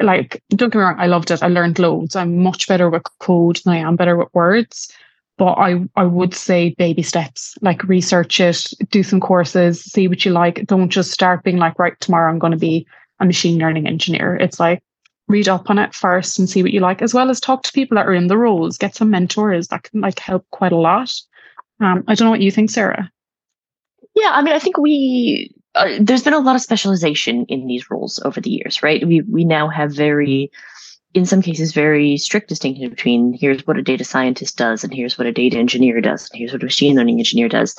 Like, 0.00 0.42
don't 0.50 0.72
get 0.72 0.78
me 0.78 0.82
wrong, 0.82 0.96
I 0.98 1.06
loved 1.06 1.30
it. 1.30 1.42
I 1.42 1.48
learned 1.48 1.78
loads. 1.78 2.16
I'm 2.16 2.42
much 2.42 2.66
better 2.66 2.90
with 2.90 3.04
code 3.20 3.60
than 3.64 3.74
I 3.74 3.78
am 3.78 3.96
better 3.96 4.16
with 4.16 4.34
words 4.34 4.92
but 5.40 5.54
I, 5.54 5.88
I 5.96 6.04
would 6.04 6.34
say 6.34 6.74
baby 6.76 7.02
steps, 7.02 7.56
like 7.62 7.82
research 7.84 8.40
it, 8.40 8.74
do 8.90 9.02
some 9.02 9.20
courses, 9.20 9.82
see 9.82 10.06
what 10.06 10.22
you 10.22 10.32
like. 10.32 10.66
Don't 10.66 10.90
just 10.90 11.12
start 11.12 11.44
being 11.44 11.56
like, 11.56 11.78
right, 11.78 11.98
tomorrow 12.00 12.30
I'm 12.30 12.38
going 12.38 12.52
to 12.52 12.58
be 12.58 12.86
a 13.20 13.24
machine 13.24 13.58
learning 13.58 13.86
engineer. 13.86 14.36
It's 14.36 14.60
like 14.60 14.82
read 15.28 15.48
up 15.48 15.70
on 15.70 15.78
it 15.78 15.94
first 15.94 16.38
and 16.38 16.46
see 16.46 16.62
what 16.62 16.72
you 16.72 16.80
like, 16.80 17.00
as 17.00 17.14
well 17.14 17.30
as 17.30 17.40
talk 17.40 17.62
to 17.62 17.72
people 17.72 17.94
that 17.94 18.06
are 18.06 18.12
in 18.12 18.26
the 18.26 18.36
roles, 18.36 18.76
get 18.76 18.94
some 18.94 19.08
mentors 19.08 19.68
that 19.68 19.84
can 19.84 20.02
like 20.02 20.18
help 20.18 20.44
quite 20.50 20.72
a 20.72 20.76
lot. 20.76 21.10
Um, 21.80 22.04
I 22.06 22.14
don't 22.14 22.26
know 22.26 22.30
what 22.30 22.42
you 22.42 22.50
think, 22.50 22.70
Sarah. 22.70 23.10
Yeah, 24.14 24.30
I 24.32 24.42
mean, 24.42 24.54
I 24.54 24.58
think 24.58 24.76
we 24.76 25.54
uh, 25.74 25.98
there's 26.00 26.22
been 26.22 26.34
a 26.34 26.40
lot 26.40 26.56
of 26.56 26.62
specialization 26.62 27.46
in 27.46 27.66
these 27.66 27.90
roles 27.90 28.20
over 28.24 28.40
the 28.40 28.50
years, 28.50 28.82
right? 28.82 29.06
We 29.06 29.22
we 29.22 29.44
now 29.44 29.68
have 29.68 29.94
very 29.94 30.50
in 31.14 31.26
some 31.26 31.42
cases 31.42 31.72
very 31.72 32.16
strict 32.16 32.48
distinction 32.48 32.88
between 32.88 33.32
here's 33.32 33.66
what 33.66 33.78
a 33.78 33.82
data 33.82 34.04
scientist 34.04 34.56
does 34.56 34.84
and 34.84 34.94
here's 34.94 35.18
what 35.18 35.26
a 35.26 35.32
data 35.32 35.56
engineer 35.56 36.00
does 36.00 36.28
and 36.30 36.38
here's 36.38 36.52
what 36.52 36.62
a 36.62 36.66
machine 36.66 36.96
learning 36.96 37.18
engineer 37.18 37.48
does 37.48 37.74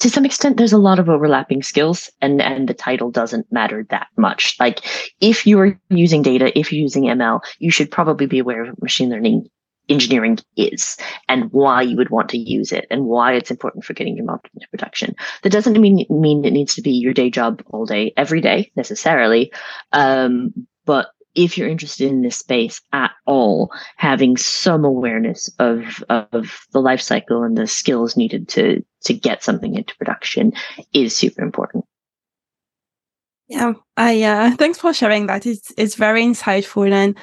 to 0.00 0.10
some 0.10 0.24
extent 0.24 0.56
there's 0.56 0.72
a 0.72 0.78
lot 0.78 0.98
of 0.98 1.08
overlapping 1.08 1.62
skills 1.62 2.10
and 2.20 2.42
and 2.42 2.68
the 2.68 2.74
title 2.74 3.10
doesn't 3.10 3.50
matter 3.52 3.86
that 3.90 4.08
much 4.18 4.56
like 4.58 4.80
if 5.20 5.46
you 5.46 5.58
are 5.60 5.78
using 5.88 6.22
data 6.22 6.56
if 6.58 6.72
you're 6.72 6.82
using 6.82 7.04
ml 7.04 7.40
you 7.58 7.70
should 7.70 7.90
probably 7.90 8.26
be 8.26 8.40
aware 8.40 8.62
of 8.62 8.68
what 8.68 8.82
machine 8.82 9.10
learning 9.10 9.46
engineering 9.88 10.38
is 10.56 10.96
and 11.28 11.52
why 11.52 11.82
you 11.82 11.96
would 11.96 12.10
want 12.10 12.28
to 12.30 12.38
use 12.38 12.72
it 12.72 12.86
and 12.90 13.04
why 13.04 13.34
it's 13.34 13.50
important 13.50 13.84
for 13.84 13.92
getting 13.92 14.16
your 14.16 14.24
model 14.24 14.48
into 14.54 14.68
production. 14.68 15.14
That 15.42 15.52
doesn't 15.52 15.80
mean 15.80 16.06
mean 16.08 16.44
it 16.44 16.52
needs 16.52 16.74
to 16.74 16.82
be 16.82 16.92
your 16.92 17.12
day 17.12 17.30
job 17.30 17.62
all 17.70 17.86
day, 17.86 18.12
every 18.16 18.40
day 18.40 18.70
necessarily. 18.76 19.52
Um, 19.92 20.66
but 20.84 21.08
if 21.34 21.58
you're 21.58 21.68
interested 21.68 22.08
in 22.08 22.22
this 22.22 22.36
space 22.36 22.80
at 22.92 23.10
all, 23.26 23.72
having 23.96 24.36
some 24.36 24.84
awareness 24.84 25.50
of 25.58 26.04
of 26.08 26.66
the 26.72 26.80
life 26.80 27.00
cycle 27.00 27.42
and 27.42 27.56
the 27.56 27.66
skills 27.66 28.16
needed 28.16 28.48
to 28.48 28.84
to 29.02 29.14
get 29.14 29.42
something 29.42 29.74
into 29.74 29.96
production 29.96 30.52
is 30.92 31.16
super 31.16 31.42
important. 31.42 31.84
Yeah, 33.48 33.74
I 33.96 34.22
uh, 34.22 34.50
thanks 34.56 34.78
for 34.78 34.94
sharing 34.94 35.26
that. 35.26 35.44
It's 35.44 35.72
it's 35.76 35.96
very 35.96 36.22
insightful, 36.22 36.90
and 36.90 37.18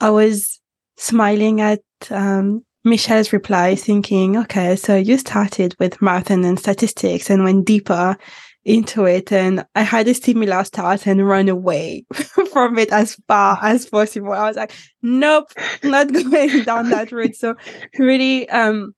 I 0.00 0.10
was 0.10 0.60
smiling 0.96 1.60
at 1.60 1.80
um, 2.10 2.64
Michelle's 2.84 3.32
reply, 3.32 3.74
thinking, 3.74 4.36
okay, 4.36 4.76
so 4.76 4.94
you 4.94 5.16
started 5.18 5.74
with 5.78 6.02
math 6.02 6.30
and 6.30 6.44
then 6.44 6.56
statistics 6.56 7.30
and 7.30 7.44
went 7.44 7.66
deeper 7.66 8.16
into 8.64 9.04
it 9.04 9.30
and 9.30 9.64
I 9.74 9.82
had 9.82 10.08
a 10.08 10.14
similar 10.14 10.64
start 10.64 11.06
and 11.06 11.26
run 11.26 11.48
away 11.48 12.06
from 12.52 12.78
it 12.78 12.90
as 12.92 13.16
far 13.28 13.58
as 13.62 13.86
possible. 13.86 14.32
I 14.32 14.48
was 14.48 14.56
like, 14.56 14.72
nope, 15.02 15.52
not 15.82 16.12
going 16.30 16.62
down 16.62 16.90
that 16.90 17.12
route. 17.12 17.36
So 17.36 17.56
really, 17.98 18.48
um, 18.48 18.94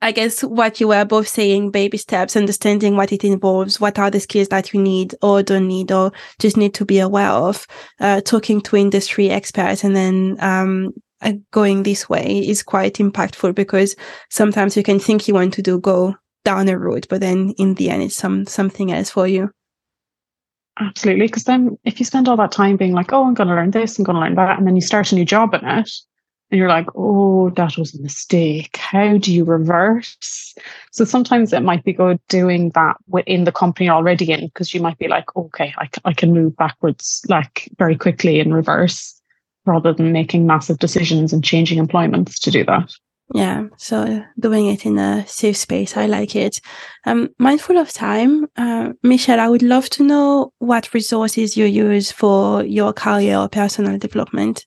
I 0.00 0.12
guess 0.12 0.42
what 0.42 0.80
you 0.80 0.88
were 0.88 1.04
both 1.04 1.28
saying, 1.28 1.70
baby 1.70 1.98
steps, 1.98 2.36
understanding 2.36 2.96
what 2.96 3.12
it 3.12 3.24
involves, 3.24 3.80
what 3.80 3.98
are 3.98 4.10
the 4.10 4.20
skills 4.20 4.48
that 4.48 4.72
you 4.72 4.80
need 4.80 5.14
or 5.20 5.42
don't 5.42 5.68
need 5.68 5.92
or 5.92 6.12
just 6.38 6.56
need 6.56 6.74
to 6.74 6.84
be 6.84 6.98
aware 6.98 7.30
of, 7.30 7.66
uh, 8.00 8.20
talking 8.22 8.60
to 8.62 8.76
industry 8.76 9.30
experts 9.30 9.84
and 9.84 9.94
then, 9.94 10.36
um, 10.40 10.92
Uh, 11.22 11.34
going 11.52 11.84
this 11.84 12.08
way 12.08 12.38
is 12.38 12.62
quite 12.62 12.94
impactful 12.94 13.54
because 13.54 13.94
sometimes 14.28 14.76
you 14.76 14.82
can 14.82 14.98
think 14.98 15.28
you 15.28 15.34
want 15.34 15.54
to 15.54 15.62
do 15.62 15.78
go 15.78 16.14
down 16.44 16.68
a 16.68 16.76
route, 16.76 17.06
but 17.08 17.20
then 17.20 17.54
in 17.58 17.74
the 17.74 17.90
end, 17.90 18.02
it's 18.02 18.16
some 18.16 18.44
something 18.46 18.90
else 18.90 19.10
for 19.10 19.28
you. 19.28 19.50
Absolutely, 20.80 21.26
because 21.26 21.44
then 21.44 21.78
if 21.84 22.00
you 22.00 22.06
spend 22.06 22.28
all 22.28 22.36
that 22.36 22.50
time 22.50 22.76
being 22.76 22.92
like, 22.92 23.12
"Oh, 23.12 23.24
I'm 23.24 23.34
going 23.34 23.48
to 23.48 23.54
learn 23.54 23.70
this, 23.70 23.98
I'm 23.98 24.04
going 24.04 24.16
to 24.16 24.20
learn 24.20 24.34
that," 24.34 24.58
and 24.58 24.66
then 24.66 24.74
you 24.74 24.82
start 24.82 25.12
a 25.12 25.14
new 25.14 25.24
job 25.24 25.54
in 25.54 25.64
it, 25.64 25.90
and 26.52 26.58
you're 26.58 26.68
like, 26.68 26.88
oh, 26.94 27.48
that 27.56 27.78
was 27.78 27.94
a 27.94 28.02
mistake. 28.02 28.76
How 28.76 29.16
do 29.16 29.32
you 29.32 29.42
reverse? 29.44 30.54
So 30.90 31.06
sometimes 31.06 31.52
it 31.54 31.62
might 31.62 31.82
be 31.82 31.94
good 31.94 32.20
doing 32.28 32.70
that 32.74 32.98
within 33.08 33.44
the 33.44 33.52
company 33.52 33.88
already 33.88 34.30
in 34.30 34.48
because 34.48 34.74
you 34.74 34.80
might 34.82 34.98
be 34.98 35.08
like, 35.08 35.34
okay, 35.34 35.72
I, 35.78 35.88
I 36.04 36.12
can 36.12 36.34
move 36.34 36.54
backwards 36.56 37.22
like 37.28 37.70
very 37.78 37.96
quickly 37.96 38.38
in 38.38 38.52
reverse 38.52 39.21
rather 39.64 39.92
than 39.92 40.12
making 40.12 40.46
massive 40.46 40.78
decisions 40.78 41.32
and 41.32 41.44
changing 41.44 41.78
employments 41.78 42.38
to 42.40 42.50
do 42.50 42.64
that. 42.64 42.92
Yeah, 43.34 43.68
so 43.78 44.22
doing 44.38 44.66
it 44.66 44.84
in 44.84 44.98
a 44.98 45.26
safe 45.26 45.56
space, 45.56 45.96
I 45.96 46.06
like 46.06 46.36
it. 46.36 46.60
Um, 47.06 47.30
mindful 47.38 47.78
of 47.78 47.90
time, 47.92 48.46
uh, 48.56 48.92
Michelle, 49.02 49.40
I 49.40 49.48
would 49.48 49.62
love 49.62 49.88
to 49.90 50.02
know 50.02 50.52
what 50.58 50.92
resources 50.92 51.56
you 51.56 51.64
use 51.64 52.12
for 52.12 52.62
your 52.62 52.92
career 52.92 53.38
or 53.38 53.48
personal 53.48 53.96
development. 53.96 54.66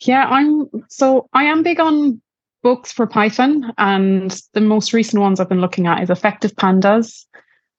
Yeah, 0.00 0.24
I'm 0.24 0.68
so 0.88 1.28
I 1.32 1.44
am 1.44 1.62
big 1.62 1.78
on 1.78 2.20
books 2.62 2.90
for 2.90 3.06
Python, 3.06 3.72
and 3.78 4.36
the 4.54 4.60
most 4.60 4.92
recent 4.92 5.22
ones 5.22 5.38
I've 5.38 5.48
been 5.48 5.60
looking 5.60 5.86
at 5.86 6.02
is 6.02 6.10
Effective 6.10 6.56
Pandas, 6.56 7.26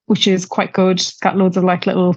which 0.05 0.27
is 0.27 0.45
quite 0.45 0.71
good. 0.71 0.99
It's 0.99 1.17
got 1.17 1.35
loads 1.35 1.57
of 1.57 1.65
like 1.65 1.85
little 1.85 2.15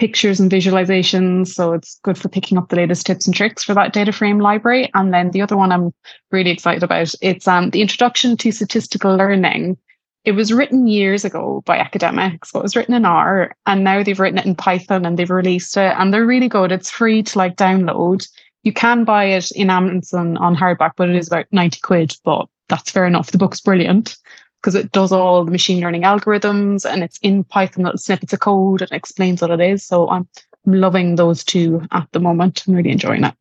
pictures 0.00 0.40
and 0.40 0.50
visualizations. 0.50 1.48
So 1.48 1.74
it's 1.74 2.00
good 2.02 2.16
for 2.16 2.30
picking 2.30 2.56
up 2.56 2.70
the 2.70 2.76
latest 2.76 3.04
tips 3.04 3.26
and 3.26 3.36
tricks 3.36 3.62
for 3.62 3.74
that 3.74 3.92
data 3.92 4.12
frame 4.12 4.40
library. 4.40 4.90
And 4.94 5.12
then 5.12 5.30
the 5.30 5.42
other 5.42 5.58
one 5.58 5.70
I'm 5.70 5.92
really 6.32 6.50
excited 6.50 6.82
about, 6.82 7.12
it's 7.20 7.46
um, 7.46 7.68
the 7.70 7.82
Introduction 7.82 8.36
to 8.38 8.50
Statistical 8.50 9.14
Learning. 9.14 9.76
It 10.24 10.32
was 10.32 10.54
written 10.54 10.86
years 10.86 11.24
ago 11.24 11.62
by 11.66 11.78
academics, 11.78 12.50
but 12.50 12.60
it 12.60 12.62
was 12.62 12.76
written 12.76 12.94
in 12.94 13.04
R, 13.04 13.54
and 13.66 13.84
now 13.84 14.02
they've 14.02 14.18
written 14.18 14.38
it 14.38 14.46
in 14.46 14.54
Python 14.54 15.06
and 15.06 15.18
they've 15.18 15.30
released 15.30 15.76
it, 15.76 15.94
and 15.98 16.12
they're 16.12 16.26
really 16.26 16.48
good. 16.48 16.72
It's 16.72 16.90
free 16.90 17.22
to 17.22 17.38
like 17.38 17.56
download. 17.56 18.26
You 18.62 18.72
can 18.72 19.04
buy 19.04 19.24
it 19.24 19.50
in 19.52 19.70
Amazon 19.70 20.36
on 20.38 20.56
hardback, 20.56 20.92
but 20.96 21.08
it 21.10 21.16
is 21.16 21.26
about 21.26 21.46
90 21.52 21.80
quid, 21.80 22.16
but 22.24 22.48
that's 22.68 22.90
fair 22.90 23.06
enough. 23.06 23.30
The 23.30 23.38
book's 23.38 23.60
brilliant 23.60 24.16
because 24.60 24.74
it 24.74 24.92
does 24.92 25.12
all 25.12 25.44
the 25.44 25.50
machine 25.50 25.80
learning 25.80 26.02
algorithms 26.02 26.88
and 26.90 27.02
it's 27.02 27.18
in 27.22 27.44
Python 27.44 27.84
little 27.84 27.98
snippets 27.98 28.32
of 28.32 28.40
code 28.40 28.82
and 28.82 28.92
explains 28.92 29.40
what 29.40 29.50
it 29.50 29.60
is. 29.60 29.84
So 29.84 30.08
I'm 30.10 30.28
loving 30.66 31.16
those 31.16 31.42
two 31.44 31.82
at 31.92 32.08
the 32.12 32.20
moment. 32.20 32.64
I'm 32.66 32.74
really 32.74 32.90
enjoying 32.90 33.24
it. 33.24 33.34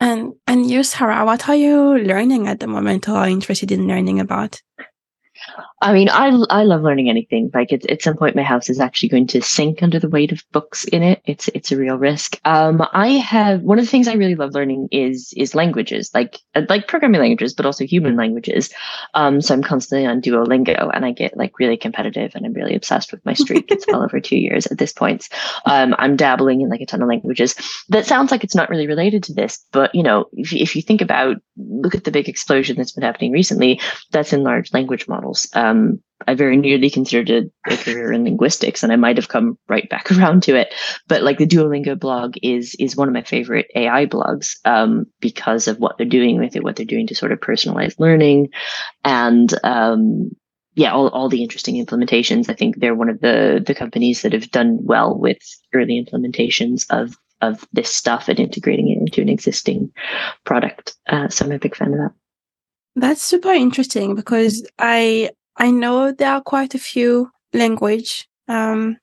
And 0.00 0.32
and 0.46 0.68
you, 0.68 0.82
Sarah, 0.82 1.24
what 1.24 1.48
are 1.48 1.54
you 1.54 1.98
learning 1.98 2.48
at 2.48 2.60
the 2.60 2.66
moment 2.66 3.08
or 3.08 3.24
interested 3.26 3.70
in 3.70 3.86
learning 3.86 4.18
about? 4.18 4.60
I 5.82 5.92
mean, 5.92 6.08
I, 6.08 6.28
I 6.48 6.62
love 6.62 6.82
learning 6.82 7.10
anything. 7.10 7.50
Like 7.52 7.72
at, 7.72 7.84
at 7.90 8.02
some 8.02 8.16
point, 8.16 8.36
my 8.36 8.42
house 8.42 8.70
is 8.70 8.78
actually 8.78 9.08
going 9.08 9.26
to 9.26 9.42
sink 9.42 9.82
under 9.82 9.98
the 9.98 10.08
weight 10.08 10.30
of 10.30 10.44
books 10.52 10.84
in 10.84 11.02
it. 11.02 11.20
It's 11.24 11.48
it's 11.48 11.72
a 11.72 11.76
real 11.76 11.96
risk. 11.96 12.38
Um, 12.44 12.86
I 12.92 13.08
have 13.08 13.62
one 13.62 13.80
of 13.80 13.84
the 13.84 13.90
things 13.90 14.06
I 14.06 14.14
really 14.14 14.36
love 14.36 14.54
learning 14.54 14.88
is 14.92 15.34
is 15.36 15.56
languages, 15.56 16.10
like 16.14 16.38
uh, 16.54 16.62
like 16.68 16.86
programming 16.86 17.20
languages, 17.20 17.52
but 17.52 17.66
also 17.66 17.84
human 17.84 18.16
languages. 18.16 18.72
Um, 19.14 19.40
so 19.40 19.54
I'm 19.54 19.62
constantly 19.64 20.06
on 20.06 20.22
Duolingo, 20.22 20.88
and 20.94 21.04
I 21.04 21.10
get 21.10 21.36
like 21.36 21.58
really 21.58 21.76
competitive, 21.76 22.32
and 22.36 22.46
I'm 22.46 22.52
really 22.52 22.76
obsessed 22.76 23.10
with 23.10 23.24
my 23.26 23.34
streak. 23.34 23.70
it's 23.72 23.84
well 23.88 24.02
over 24.04 24.20
two 24.20 24.38
years 24.38 24.66
at 24.68 24.78
this 24.78 24.92
point. 24.92 25.28
Um, 25.66 25.96
I'm 25.98 26.14
dabbling 26.14 26.60
in 26.60 26.68
like 26.68 26.80
a 26.80 26.86
ton 26.86 27.02
of 27.02 27.08
languages. 27.08 27.56
That 27.88 28.06
sounds 28.06 28.30
like 28.30 28.44
it's 28.44 28.54
not 28.54 28.70
really 28.70 28.86
related 28.86 29.24
to 29.24 29.34
this, 29.34 29.58
but 29.72 29.92
you 29.96 30.04
know, 30.04 30.26
if 30.34 30.52
if 30.52 30.76
you 30.76 30.82
think 30.82 31.00
about 31.00 31.38
look 31.56 31.96
at 31.96 32.04
the 32.04 32.12
big 32.12 32.28
explosion 32.28 32.76
that's 32.76 32.92
been 32.92 33.02
happening 33.02 33.32
recently, 33.32 33.80
that's 34.12 34.32
in 34.32 34.44
large 34.44 34.72
language 34.72 35.08
models. 35.08 35.48
Um, 35.54 35.71
um, 35.72 36.02
I 36.26 36.34
very 36.34 36.56
nearly 36.56 36.90
considered 36.90 37.30
a, 37.30 37.72
a 37.72 37.76
career 37.76 38.12
in 38.12 38.24
linguistics, 38.24 38.82
and 38.82 38.92
I 38.92 38.96
might 38.96 39.16
have 39.16 39.28
come 39.28 39.58
right 39.68 39.88
back 39.88 40.10
around 40.16 40.42
to 40.44 40.56
it. 40.56 40.74
But 41.08 41.22
like 41.22 41.38
the 41.38 41.46
Duolingo 41.46 41.98
blog 41.98 42.34
is 42.42 42.74
is 42.78 42.96
one 42.96 43.08
of 43.08 43.14
my 43.14 43.22
favorite 43.22 43.66
AI 43.74 44.06
blogs 44.06 44.56
um, 44.64 45.06
because 45.20 45.68
of 45.68 45.78
what 45.78 45.98
they're 45.98 46.06
doing 46.06 46.38
with 46.38 46.56
it, 46.56 46.62
what 46.62 46.76
they're 46.76 46.86
doing 46.86 47.06
to 47.08 47.14
sort 47.14 47.32
of 47.32 47.40
personalize 47.40 47.98
learning, 47.98 48.50
and 49.04 49.52
um, 49.64 50.30
yeah, 50.74 50.92
all, 50.92 51.08
all 51.08 51.28
the 51.28 51.42
interesting 51.42 51.84
implementations. 51.84 52.48
I 52.48 52.54
think 52.54 52.78
they're 52.78 52.94
one 52.94 53.08
of 53.08 53.20
the 53.20 53.62
the 53.64 53.74
companies 53.74 54.22
that 54.22 54.32
have 54.32 54.50
done 54.50 54.78
well 54.82 55.18
with 55.18 55.38
early 55.74 56.02
implementations 56.02 56.86
of 56.90 57.16
of 57.40 57.66
this 57.72 57.90
stuff 57.90 58.28
and 58.28 58.38
integrating 58.38 58.88
it 58.88 58.98
into 58.98 59.20
an 59.20 59.28
existing 59.28 59.90
product. 60.44 60.94
Uh, 61.08 61.28
so 61.28 61.44
I'm 61.44 61.52
a 61.52 61.58
big 61.58 61.74
fan 61.74 61.92
of 61.92 61.98
that. 61.98 62.12
That's 62.94 63.22
super 63.22 63.50
interesting 63.50 64.14
because 64.14 64.66
I 64.78 65.30
I 65.56 65.70
know 65.70 66.12
there 66.12 66.32
are 66.32 66.40
quite 66.40 66.74
a 66.74 66.78
few 66.78 67.30
language 67.52 68.28
um, 68.48 68.96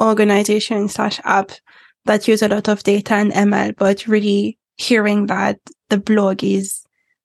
organizations 0.00 0.94
slash 0.94 1.20
app 1.24 1.52
that 2.06 2.28
use 2.28 2.42
a 2.42 2.48
lot 2.48 2.68
of 2.68 2.82
data 2.82 3.14
and 3.14 3.32
ML, 3.32 3.76
but 3.76 4.06
really 4.06 4.58
hearing 4.76 5.26
that 5.26 5.58
the 5.90 5.98
blog 5.98 6.42
is 6.42 6.84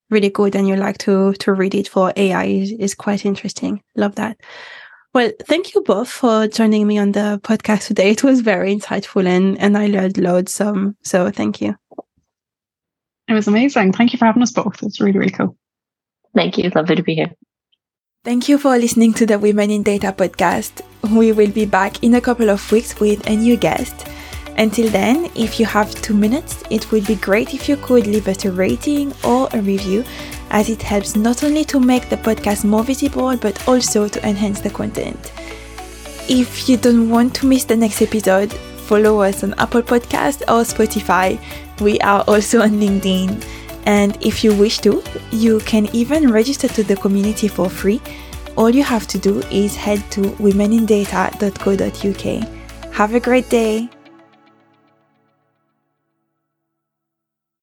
really 0.09 0.29
good 0.29 0.55
and 0.55 0.67
you 0.67 0.75
like 0.75 0.97
to 0.99 1.33
to 1.33 1.53
read 1.53 1.73
it 1.73 1.87
for 1.87 2.13
AI 2.15 2.45
is, 2.45 2.71
is 2.73 2.95
quite 2.95 3.25
interesting. 3.25 3.81
Love 3.95 4.15
that. 4.15 4.37
Well, 5.13 5.31
thank 5.43 5.73
you 5.73 5.81
both 5.81 6.09
for 6.09 6.47
joining 6.47 6.85
me 6.87 6.97
on 6.97 7.13
the 7.13 7.39
podcast 7.43 7.87
today. 7.87 8.09
It 8.15 8.23
was 8.23 8.41
very 8.41 8.75
insightful 8.75 9.25
and, 9.25 9.57
and 9.59 9.77
I 9.77 9.87
learned 9.87 10.17
loads. 10.17 10.59
Um, 10.59 10.97
so 11.03 11.31
thank 11.31 11.61
you. 11.61 11.75
It 13.27 13.33
was 13.33 13.47
amazing. 13.47 13.93
Thank 13.93 14.11
you 14.11 14.19
for 14.19 14.25
having 14.25 14.43
us 14.43 14.51
both. 14.51 14.83
It's 14.83 14.99
really, 14.99 15.17
really 15.17 15.31
cool. 15.31 15.57
Thank 16.35 16.57
you. 16.57 16.69
Lovely 16.75 16.97
to 16.97 17.03
be 17.03 17.15
here. 17.15 17.31
Thank 18.25 18.49
you 18.49 18.57
for 18.57 18.75
listening 18.75 19.13
to 19.13 19.27
the 19.27 19.37
Women 19.37 19.69
in 19.69 19.83
Data 19.83 20.11
podcast. 20.11 20.81
We 21.15 21.31
will 21.31 21.51
be 21.51 21.67
back 21.67 22.03
in 22.03 22.15
a 22.15 22.21
couple 22.21 22.49
of 22.49 22.71
weeks 22.71 22.99
with 22.99 23.23
a 23.27 23.35
new 23.35 23.55
guest. 23.55 24.07
Until 24.57 24.89
then, 24.89 25.29
if 25.35 25.59
you 25.59 25.67
have 25.67 25.93
two 26.01 26.15
minutes, 26.15 26.63
it 26.71 26.91
would 26.91 27.05
be 27.05 27.17
great 27.17 27.53
if 27.53 27.69
you 27.69 27.77
could 27.77 28.07
leave 28.07 28.27
us 28.27 28.43
a 28.45 28.51
rating 28.51 29.13
or 29.23 29.47
a 29.53 29.61
review, 29.61 30.03
as 30.49 30.71
it 30.71 30.81
helps 30.81 31.15
not 31.15 31.43
only 31.43 31.63
to 31.65 31.79
make 31.79 32.09
the 32.09 32.17
podcast 32.17 32.65
more 32.65 32.83
visible 32.83 33.37
but 33.37 33.67
also 33.67 34.07
to 34.07 34.27
enhance 34.27 34.59
the 34.59 34.71
content. 34.71 35.31
If 36.27 36.67
you 36.67 36.77
don't 36.77 37.11
want 37.11 37.35
to 37.35 37.45
miss 37.45 37.65
the 37.65 37.77
next 37.77 38.01
episode, 38.01 38.51
follow 38.51 39.21
us 39.21 39.43
on 39.43 39.53
Apple 39.59 39.83
Podcast 39.83 40.41
or 40.47 40.63
Spotify. 40.63 41.39
We 41.79 41.99
are 41.99 42.23
also 42.27 42.63
on 42.63 42.71
LinkedIn. 42.71 43.45
And 43.85 44.17
if 44.21 44.43
you 44.43 44.53
wish 44.53 44.79
to, 44.79 45.01
you 45.31 45.59
can 45.61 45.87
even 45.93 46.31
register 46.31 46.67
to 46.69 46.83
the 46.83 46.95
community 46.95 47.47
for 47.47 47.69
free. 47.69 48.01
All 48.57 48.69
you 48.69 48.83
have 48.83 49.07
to 49.07 49.17
do 49.17 49.39
is 49.51 49.75
head 49.75 50.03
to 50.11 50.21
womenindata.co.uk. 50.21 52.93
Have 52.93 53.13
a 53.13 53.19
great 53.19 53.49
day. 53.49 53.89